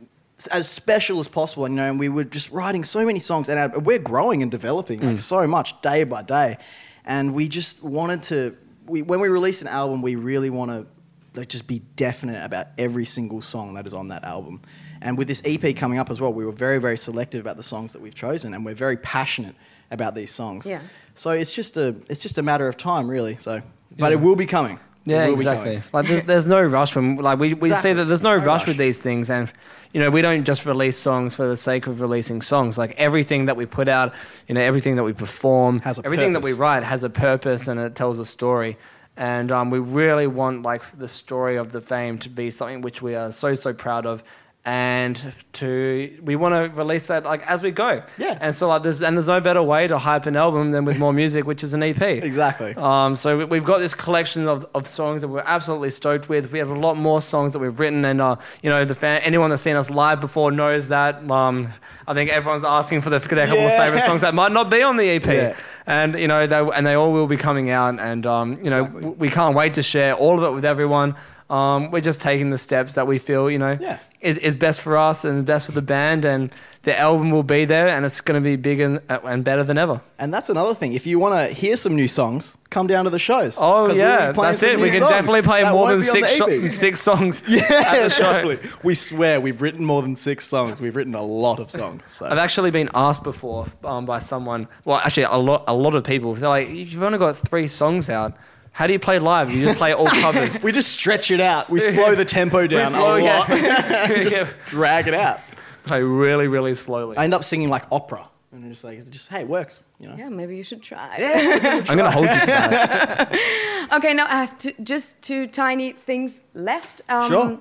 as 0.51 0.67
special 0.67 1.19
as 1.19 1.27
possible. 1.27 1.67
You 1.67 1.75
know, 1.75 1.89
and 1.89 1.99
we 1.99 2.09
were 2.09 2.23
just 2.23 2.51
writing 2.51 2.83
so 2.83 3.05
many 3.05 3.19
songs, 3.19 3.47
and 3.47 3.59
our, 3.59 3.79
we're 3.79 3.99
growing 3.99 4.41
and 4.41 4.49
developing 4.49 5.01
like 5.01 5.15
mm. 5.15 5.19
so 5.19 5.45
much 5.45 5.79
day 5.81 6.03
by 6.03 6.23
day, 6.23 6.57
and 7.05 7.33
we 7.33 7.47
just 7.47 7.83
wanted 7.83 8.23
to. 8.23 8.57
We 8.85 9.01
when 9.03 9.19
we 9.19 9.27
release 9.27 9.61
an 9.61 9.67
album, 9.67 10.01
we 10.01 10.15
really 10.15 10.49
want 10.49 10.71
to 10.71 10.87
like 11.35 11.49
just 11.49 11.67
be 11.67 11.79
definite 11.95 12.43
about 12.43 12.67
every 12.77 13.05
single 13.05 13.41
song 13.41 13.73
that 13.75 13.87
is 13.87 13.93
on 13.93 14.09
that 14.09 14.23
album. 14.23 14.61
And 15.01 15.17
with 15.17 15.27
this 15.27 15.41
EP 15.45 15.75
coming 15.75 15.99
up 15.99 16.09
as 16.09 16.21
well, 16.21 16.31
we 16.33 16.45
were 16.45 16.51
very 16.51 16.79
very 16.79 16.97
selective 16.97 17.41
about 17.41 17.57
the 17.57 17.63
songs 17.63 17.93
that 17.93 18.01
we've 18.01 18.15
chosen, 18.15 18.53
and 18.53 18.65
we're 18.65 18.75
very 18.75 18.97
passionate 18.97 19.55
about 19.91 20.15
these 20.15 20.31
songs. 20.31 20.65
Yeah. 20.67 20.79
So 21.15 21.31
it's 21.31 21.53
just 21.53 21.77
a 21.77 21.95
it's 22.09 22.21
just 22.21 22.37
a 22.37 22.41
matter 22.43 22.67
of 22.67 22.77
time, 22.77 23.09
really. 23.09 23.35
So, 23.35 23.61
but 23.97 24.11
it 24.11 24.19
will 24.21 24.35
be 24.35 24.45
coming. 24.45 24.79
It 25.05 25.11
Yeah, 25.11 25.27
will 25.27 25.33
be 25.35 25.41
exactly. 25.41 25.73
coming. 25.75 25.87
Like 25.91 26.07
there's, 26.07 26.23
there's 26.23 26.47
no 26.47 26.61
rush 26.63 26.95
when 26.95 27.17
like 27.17 27.37
we, 27.37 27.53
we 27.53 27.71
see 27.73 27.91
that 27.91 28.05
there's 28.05 28.21
no, 28.23 28.37
No 28.37 28.45
rush, 28.45 28.61
rush. 28.61 28.67
with 28.67 28.77
these 28.77 28.99
things 28.99 29.29
and 29.29 29.51
you 29.93 29.99
know 29.99 30.09
we 30.09 30.21
don't 30.21 30.45
just 30.45 30.65
release 30.65 30.95
songs 30.97 31.35
for 31.35 31.45
the 31.45 31.57
sake 31.57 31.87
of 31.87 31.99
releasing 31.99 32.41
songs. 32.41 32.77
Like 32.77 32.95
everything 32.97 33.47
that 33.47 33.57
we 33.57 33.65
put 33.65 33.89
out, 33.89 34.13
you 34.47 34.55
know, 34.55 34.61
everything 34.61 34.95
that 34.95 35.03
we 35.03 35.11
perform, 35.13 35.79
Has 35.81 35.99
a 35.99 36.05
everything 36.05 36.31
that 36.33 36.43
we 36.43 36.53
write 36.53 36.83
has 36.83 37.03
a 37.03 37.09
purpose 37.09 37.67
and 37.67 37.79
it 37.79 37.95
tells 37.95 38.17
a 38.19 38.25
story. 38.25 38.77
And 39.15 39.51
um, 39.51 39.69
we 39.69 39.79
really 39.79 40.27
want 40.27 40.63
like 40.63 40.81
the 40.97 41.07
story 41.07 41.57
of 41.57 41.71
the 41.71 41.81
Faim 41.81 42.17
to 42.19 42.29
be 42.29 42.49
something 42.49 42.81
which 42.81 43.01
we 43.01 43.15
are 43.15 43.31
so 43.31 43.53
so 43.53 43.73
proud 43.73 44.05
of. 44.05 44.23
And 44.65 45.21
to 45.53 46.17
we 46.23 46.37
want 46.37 46.55
to 46.55 46.77
release 46.77 47.07
that 47.07 47.25
like 47.25 47.45
as 47.45 47.61
we 47.61 47.71
go, 47.71 48.01
Yeah. 48.17 48.37
And 48.39 48.55
so 48.55 48.69
like 48.69 48.81
there's 48.83 49.01
and 49.03 49.17
there's 49.17 49.27
no 49.27 49.41
better 49.41 49.61
way 49.61 49.87
to 49.87 49.97
hype 49.97 50.25
an 50.25 50.37
album 50.37 50.71
than 50.71 50.85
with 50.85 50.97
more 50.97 51.11
music, 51.11 51.45
which 51.45 51.65
is 51.65 51.73
an 51.73 51.83
EP. 51.83 52.01
Exactly. 52.01 52.73
Um, 52.77 53.17
so 53.17 53.39
we- 53.39 53.43
we've 53.45 53.65
got 53.65 53.79
this 53.79 53.93
collection 53.93 54.47
of, 54.47 54.65
of 54.73 54.87
songs 54.87 55.21
that 55.21 55.27
we're 55.27 55.41
absolutely 55.41 55.89
stoked 55.89 56.29
with. 56.29 56.53
We 56.53 56.59
have 56.59 56.69
a 56.69 56.79
lot 56.79 56.95
more 56.95 57.19
songs 57.19 57.51
that 57.51 57.59
we've 57.59 57.77
written, 57.77 58.05
and 58.05 58.21
uh, 58.21 58.37
you 58.61 58.69
know, 58.69 58.85
the 58.85 58.95
fan, 58.95 59.19
anyone 59.23 59.49
that's 59.49 59.61
seen 59.61 59.75
us 59.75 59.89
live 59.89 60.21
before 60.21 60.49
knows 60.49 60.87
that. 60.87 61.29
Um, 61.29 61.73
I 62.07 62.13
think 62.13 62.29
everyone's 62.29 62.63
asking 62.63 63.01
for, 63.01 63.09
the, 63.09 63.19
their 63.19 63.47
couple 63.47 63.65
of 63.65 63.73
favorite 63.75 64.03
songs 64.03 64.21
that 64.21 64.33
might 64.33 64.53
not 64.53 64.71
be 64.71 64.81
on 64.81 64.95
the 64.95 65.09
EP, 65.09 65.25
Yeah. 65.25 65.55
and 65.87 66.17
you 66.17 66.29
know, 66.29 66.47
they, 66.47 66.59
and 66.59 66.87
they 66.87 66.93
all 66.93 67.11
will 67.11 67.27
be 67.27 67.37
coming 67.37 67.69
out, 67.69 67.99
and 67.99 68.25
um, 68.25 68.57
you 68.63 68.69
know, 68.69 68.85
Exactly. 68.85 69.09
we 69.11 69.29
can't 69.29 69.55
wait 69.55 69.73
to 69.73 69.81
share 69.83 70.13
all 70.13 70.37
of 70.37 70.43
it 70.45 70.51
with 70.55 70.63
everyone. 70.63 71.15
Um, 71.49 71.91
we're 71.91 71.99
just 72.01 72.21
taking 72.21 72.49
the 72.49 72.57
steps 72.57 72.95
that 72.95 73.05
we 73.05 73.19
feel, 73.19 73.51
you 73.51 73.59
know, 73.59 73.77
Yeah. 73.79 73.99
is, 74.21 74.37
is 74.37 74.57
best 74.57 74.81
for 74.81 74.97
us 74.97 75.23
and 75.25 75.45
best 75.45 75.65
for 75.67 75.71
the 75.73 75.81
band, 75.81 76.25
and 76.25 76.51
the 76.83 76.97
album 76.99 77.31
will 77.31 77.43
be 77.43 77.65
there, 77.65 77.87
and 77.89 78.05
it's 78.05 78.21
going 78.21 78.41
to 78.41 78.43
be 78.43 78.55
bigger 78.55 78.85
and, 78.85 79.01
and 79.23 79.43
better 79.43 79.63
than 79.63 79.77
ever. 79.77 80.01
And 80.17 80.33
that's 80.33 80.49
another 80.49 80.73
thing. 80.73 80.93
If 80.93 81.05
you 81.05 81.19
want 81.19 81.35
to 81.35 81.53
hear 81.53 81.77
some 81.77 81.95
new 81.95 82.07
songs, 82.07 82.57
come 82.69 82.87
down 82.87 83.03
to 83.03 83.09
the 83.09 83.19
shows. 83.19 83.57
Oh, 83.59 83.93
yeah, 83.93 84.31
that's 84.31 84.63
it. 84.63 84.79
We 84.79 84.89
can 84.89 85.01
songs 85.01 85.11
definitely 85.11 85.41
play 85.43 85.61
that 85.61 85.73
more 85.73 85.89
than 85.89 86.01
six 86.01 86.41
EP. 86.41 86.71
six 86.73 87.01
songs. 87.01 87.43
Yeah, 87.47 87.61
at 87.69 88.03
the 88.03 88.09
show. 88.09 88.29
exactly. 88.47 88.59
We 88.83 88.95
swear 88.95 89.39
we've 89.39 89.61
written 89.61 89.85
more 89.85 90.01
than 90.01 90.15
six 90.15 90.47
songs. 90.47 90.79
We've 90.81 90.95
written 90.95 91.13
a 91.13 91.21
lot 91.23 91.59
of 91.59 91.69
songs. 91.69 92.01
So. 92.07 92.25
I've 92.25 92.37
actually 92.39 92.71
been 92.71 92.89
asked 92.95 93.23
before 93.23 93.67
um, 93.83 94.05
by 94.05 94.19
someone. 94.19 94.67
Well, 94.85 94.97
actually, 94.97 95.23
a 95.23 95.35
lot 95.37 95.65
a 95.67 95.73
lot 95.73 95.93
of 95.93 96.03
people. 96.03 96.33
They're 96.33 96.49
like, 96.49 96.69
"You've 96.69 97.03
only 97.03 97.19
got 97.19 97.37
three 97.37 97.67
songs 97.67 98.09
out. 98.09 98.33
How 98.73 98.87
do 98.87 98.93
you 98.93 98.99
play 98.99 99.19
live? 99.19 99.53
You 99.53 99.65
just 99.65 99.77
play 99.77 99.93
all 99.93 100.07
covers." 100.25 100.61
we 100.61 100.71
just 100.71 100.91
stretch 100.91 101.31
it 101.31 101.39
out. 101.39 101.69
We 101.69 101.79
slow 101.79 102.15
the 102.15 102.25
tempo 102.25 102.67
down 102.67 102.91
slow- 102.91 103.15
a 103.15 103.23
yeah. 103.23 104.07
just 104.23 104.35
Yeah. 104.35 104.49
drag 104.67 105.07
it 105.07 105.13
out. 105.13 105.39
play 105.85 106.01
really, 106.03 106.47
really 106.47 106.73
slowly. 106.73 107.15
I 107.17 107.23
end 107.23 107.33
up 107.33 107.43
singing 107.43 107.69
like 107.69 107.85
opera. 107.91 108.27
And 108.51 108.65
I'm 108.65 108.69
just 108.71 108.83
like, 108.83 109.09
just 109.09 109.29
hey, 109.29 109.41
it 109.41 109.47
works. 109.47 109.83
You 109.99 110.09
know. 110.09 110.15
Yeah, 110.17 110.29
maybe 110.29 110.55
you 110.57 110.63
should 110.63 110.81
try. 110.83 111.15
I'm 111.17 111.97
gonna 111.97 112.11
hold 112.11 112.25
you 112.27 112.39
to 112.39 112.45
that. 112.45 113.89
Okay, 113.93 114.13
now 114.13 114.25
I 114.25 114.37
have 114.41 114.57
to, 114.59 114.73
just 114.83 115.21
two 115.23 115.47
tiny 115.47 115.93
things 115.93 116.41
left. 116.53 117.01
Um, 117.09 117.29
Sure. 117.31 117.59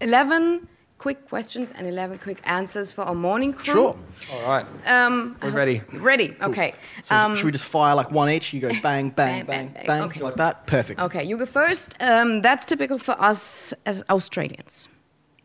11 0.00 0.68
quick 0.98 1.28
questions 1.28 1.72
and 1.72 1.86
11 1.86 2.18
quick 2.18 2.40
answers 2.44 2.90
for 2.92 3.02
our 3.02 3.14
morning 3.14 3.52
crew. 3.52 3.72
Sure. 3.72 3.96
All 4.32 4.42
right, 4.48 4.66
Um, 4.86 5.36
we're 5.40 5.48
hope- 5.50 5.56
ready. 5.56 5.82
Ready, 5.92 6.36
okay. 6.42 6.74
So 7.02 7.14
Um, 7.16 7.36
should 7.36 7.46
we 7.46 7.52
just 7.52 7.64
fire 7.66 7.94
like 7.94 8.10
one 8.10 8.28
each? 8.30 8.52
You 8.52 8.60
go 8.60 8.68
bang, 8.82 8.82
bang, 8.82 9.10
Bang, 9.10 9.44
bang, 9.44 9.44
bang, 9.46 9.68
bang, 9.74 9.86
bang. 9.86 10.02
Okay. 10.02 10.20
like 10.20 10.34
that. 10.36 10.66
Perfect. 10.66 11.00
okay, 11.00 11.22
you 11.24 11.36
go 11.38 11.46
first. 11.46 11.94
Um, 12.00 12.40
that's 12.42 12.64
typical 12.64 12.98
for 12.98 13.14
us 13.20 13.72
as 13.86 14.02
Australians. 14.10 14.88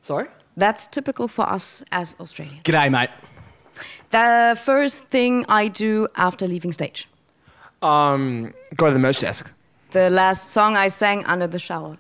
Sorry. 0.02 0.28
That's 0.58 0.88
typical 0.88 1.28
for 1.28 1.48
us 1.50 1.84
as 1.92 2.16
Australians. 2.20 2.64
G'day, 2.64 2.90
mate. 2.92 3.10
The 4.10 4.56
first 4.64 5.06
thing 5.06 5.46
I 5.50 5.68
do 5.68 6.08
after 6.16 6.48
leaving 6.48 6.72
stage. 6.74 7.08
Um, 7.82 8.54
go 8.76 8.88
to 8.88 8.94
the 8.94 9.00
merch 9.00 9.20
desk. 9.20 9.52
The 9.92 10.10
last 10.10 10.52
song 10.52 10.78
I 10.78 10.88
sang 10.90 11.26
under 11.26 11.48
the 11.48 11.60
shower. 11.60 11.98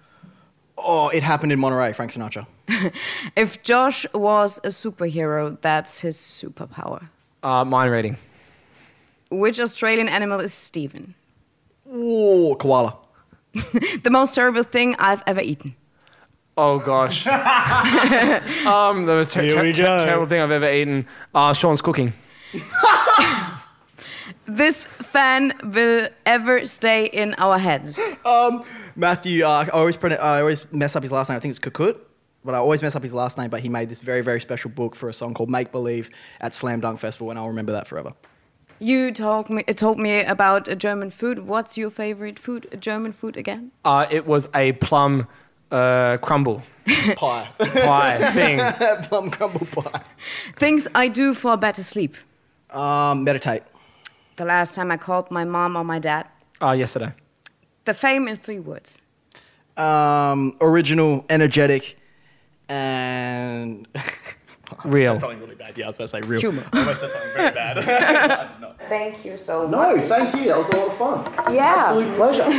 Oh, 0.77 1.09
it 1.09 1.23
happened 1.23 1.51
in 1.51 1.59
Monterey, 1.59 1.93
Frank 1.93 2.11
Sinatra. 2.11 2.45
If 3.35 3.63
Josh 3.63 4.05
was 4.13 4.59
a 4.63 4.69
superhero, 4.69 5.57
that's 5.61 5.99
his 6.01 6.17
superpower. 6.17 7.09
Uh, 7.41 7.65
mind 7.65 7.91
reading. 7.91 8.17
Which 9.29 9.59
Australian 9.59 10.07
animal 10.09 10.39
is 10.39 10.53
Steven? 10.53 11.15
Oh, 11.91 12.55
koala. 12.59 12.97
The 14.03 14.09
most 14.09 14.33
terrible 14.35 14.63
thing 14.63 14.95
I've 14.99 15.23
ever 15.27 15.41
eaten. 15.41 15.75
Oh 16.55 16.79
gosh. 16.79 17.25
um, 18.65 19.05
the 19.05 19.13
most 19.15 19.33
ter- 19.33 19.41
Here 19.43 19.55
ter- 19.55 19.63
we 19.63 19.73
ter- 19.73 19.83
go. 19.83 20.05
terrible 20.05 20.27
thing 20.27 20.39
I've 20.41 20.51
ever 20.51 20.71
eaten. 20.71 21.07
Uh, 21.33 21.51
Sean's 21.53 21.81
cooking. 21.81 22.13
This 24.45 24.85
fan 24.87 25.53
will 25.63 26.09
ever 26.25 26.65
stay 26.65 27.05
in 27.05 27.33
our 27.37 27.57
heads. 27.57 27.99
Um, 28.25 28.63
Matthew, 28.95 29.43
uh, 29.45 29.65
I 29.65 29.67
always 29.69 29.97
print 29.97 30.19
I 30.19 30.39
always 30.39 30.71
mess 30.71 30.95
up 30.95 31.03
his 31.03 31.11
last 31.11 31.29
name. 31.29 31.35
I 31.37 31.39
think 31.39 31.51
it's 31.51 31.59
Kukut, 31.59 31.97
but 32.43 32.55
I 32.55 32.57
always 32.57 32.81
mess 32.81 32.95
up 32.95 33.03
his 33.03 33.13
last 33.13 33.37
name. 33.37 33.49
But 33.49 33.61
he 33.61 33.69
made 33.69 33.89
this 33.89 33.99
very, 33.99 34.21
very 34.21 34.41
special 34.41 34.69
book 34.69 34.95
for 34.95 35.09
a 35.09 35.13
song 35.13 35.33
called 35.33 35.49
Make 35.49 35.71
Believe 35.71 36.09
at 36.41 36.53
Slam 36.53 36.79
Dunk 36.79 36.99
Festival, 36.99 37.29
and 37.29 37.39
I'll 37.39 37.47
remember 37.47 37.71
that 37.71 37.87
forever. 37.87 38.13
You 38.79 39.11
told 39.11 39.49
me, 39.49 39.63
told 39.63 39.99
me 39.99 40.21
about 40.21 40.67
a 40.67 40.75
German 40.75 41.09
food. 41.09 41.39
What's 41.39 41.77
your 41.77 41.89
favorite 41.89 42.37
food? 42.37 42.77
German 42.81 43.13
food 43.13 43.37
again? 43.37 43.71
Uh, 43.85 44.07
it 44.11 44.25
was 44.27 44.49
a 44.53 44.73
plum 44.73 45.27
uh, 45.71 46.17
crumble 46.17 46.61
Pie, 47.15 47.47
pie 47.57 48.31
thing. 48.31 48.59
plum 49.03 49.31
crumble 49.31 49.65
pie. 49.65 50.01
Things 50.57 50.87
I 50.93 51.07
do 51.07 51.33
for 51.33 51.55
better 51.57 51.81
sleep. 51.81 52.15
Um, 52.69 53.23
meditate. 53.23 53.63
The 54.35 54.45
last 54.45 54.75
time 54.75 54.91
I 54.91 54.97
called 54.97 55.31
my 55.31 55.45
mom 55.45 55.75
or 55.75 55.83
my 55.83 55.99
dad. 55.99 56.27
Uh, 56.61 56.71
yesterday. 56.71 57.13
The 57.85 57.93
Faim 57.93 58.27
in 58.27 58.35
three 58.35 58.59
words. 58.59 58.99
Um, 59.77 60.55
original, 60.61 61.25
energetic, 61.29 61.97
and 62.69 63.87
Real. 64.83 65.19
something 65.19 65.39
really 65.39 65.55
bad. 65.55 65.77
Yeah, 65.77 65.85
I 65.85 65.87
was 65.89 65.97
about 65.97 66.05
to 66.05 66.07
say 66.07 66.21
real. 66.21 66.39
Humor. 66.41 66.63
I 66.73 66.79
almost 66.79 67.01
said 67.01 67.11
something 67.11 67.31
very 67.35 67.51
bad. 67.51 67.77
Thank 68.89 69.23
you 69.25 69.37
so 69.37 69.67
much. 69.67 69.71
no, 69.71 69.97
thank 70.01 70.33
you. 70.35 70.45
That 70.45 70.57
was 70.57 70.69
a 70.69 70.75
lot 70.77 70.87
of 70.87 70.97
fun. 70.97 71.53
Yeah. 71.53 71.75
Absolute 71.77 72.15
pleasure. 72.15 72.49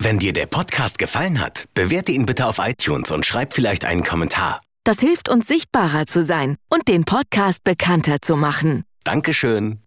Wenn 0.00 0.18
dir 0.18 0.32
der 0.32 0.46
Podcast 0.46 0.98
gefallen 0.98 1.40
hat, 1.40 1.64
bewerte 1.74 2.12
ihn 2.12 2.26
bitte 2.26 2.46
auf 2.46 2.58
iTunes 2.58 3.10
und 3.10 3.26
schreib 3.26 3.52
vielleicht 3.52 3.84
einen 3.84 4.04
Kommentar. 4.04 4.60
Das 4.84 5.00
hilft 5.00 5.28
uns 5.28 5.46
sichtbarer 5.48 6.06
zu 6.06 6.22
sein 6.22 6.56
und 6.68 6.86
den 6.88 7.04
Podcast 7.04 7.64
bekannter 7.64 8.20
zu 8.20 8.36
machen. 8.36 8.84
Dankeschön. 9.04 9.80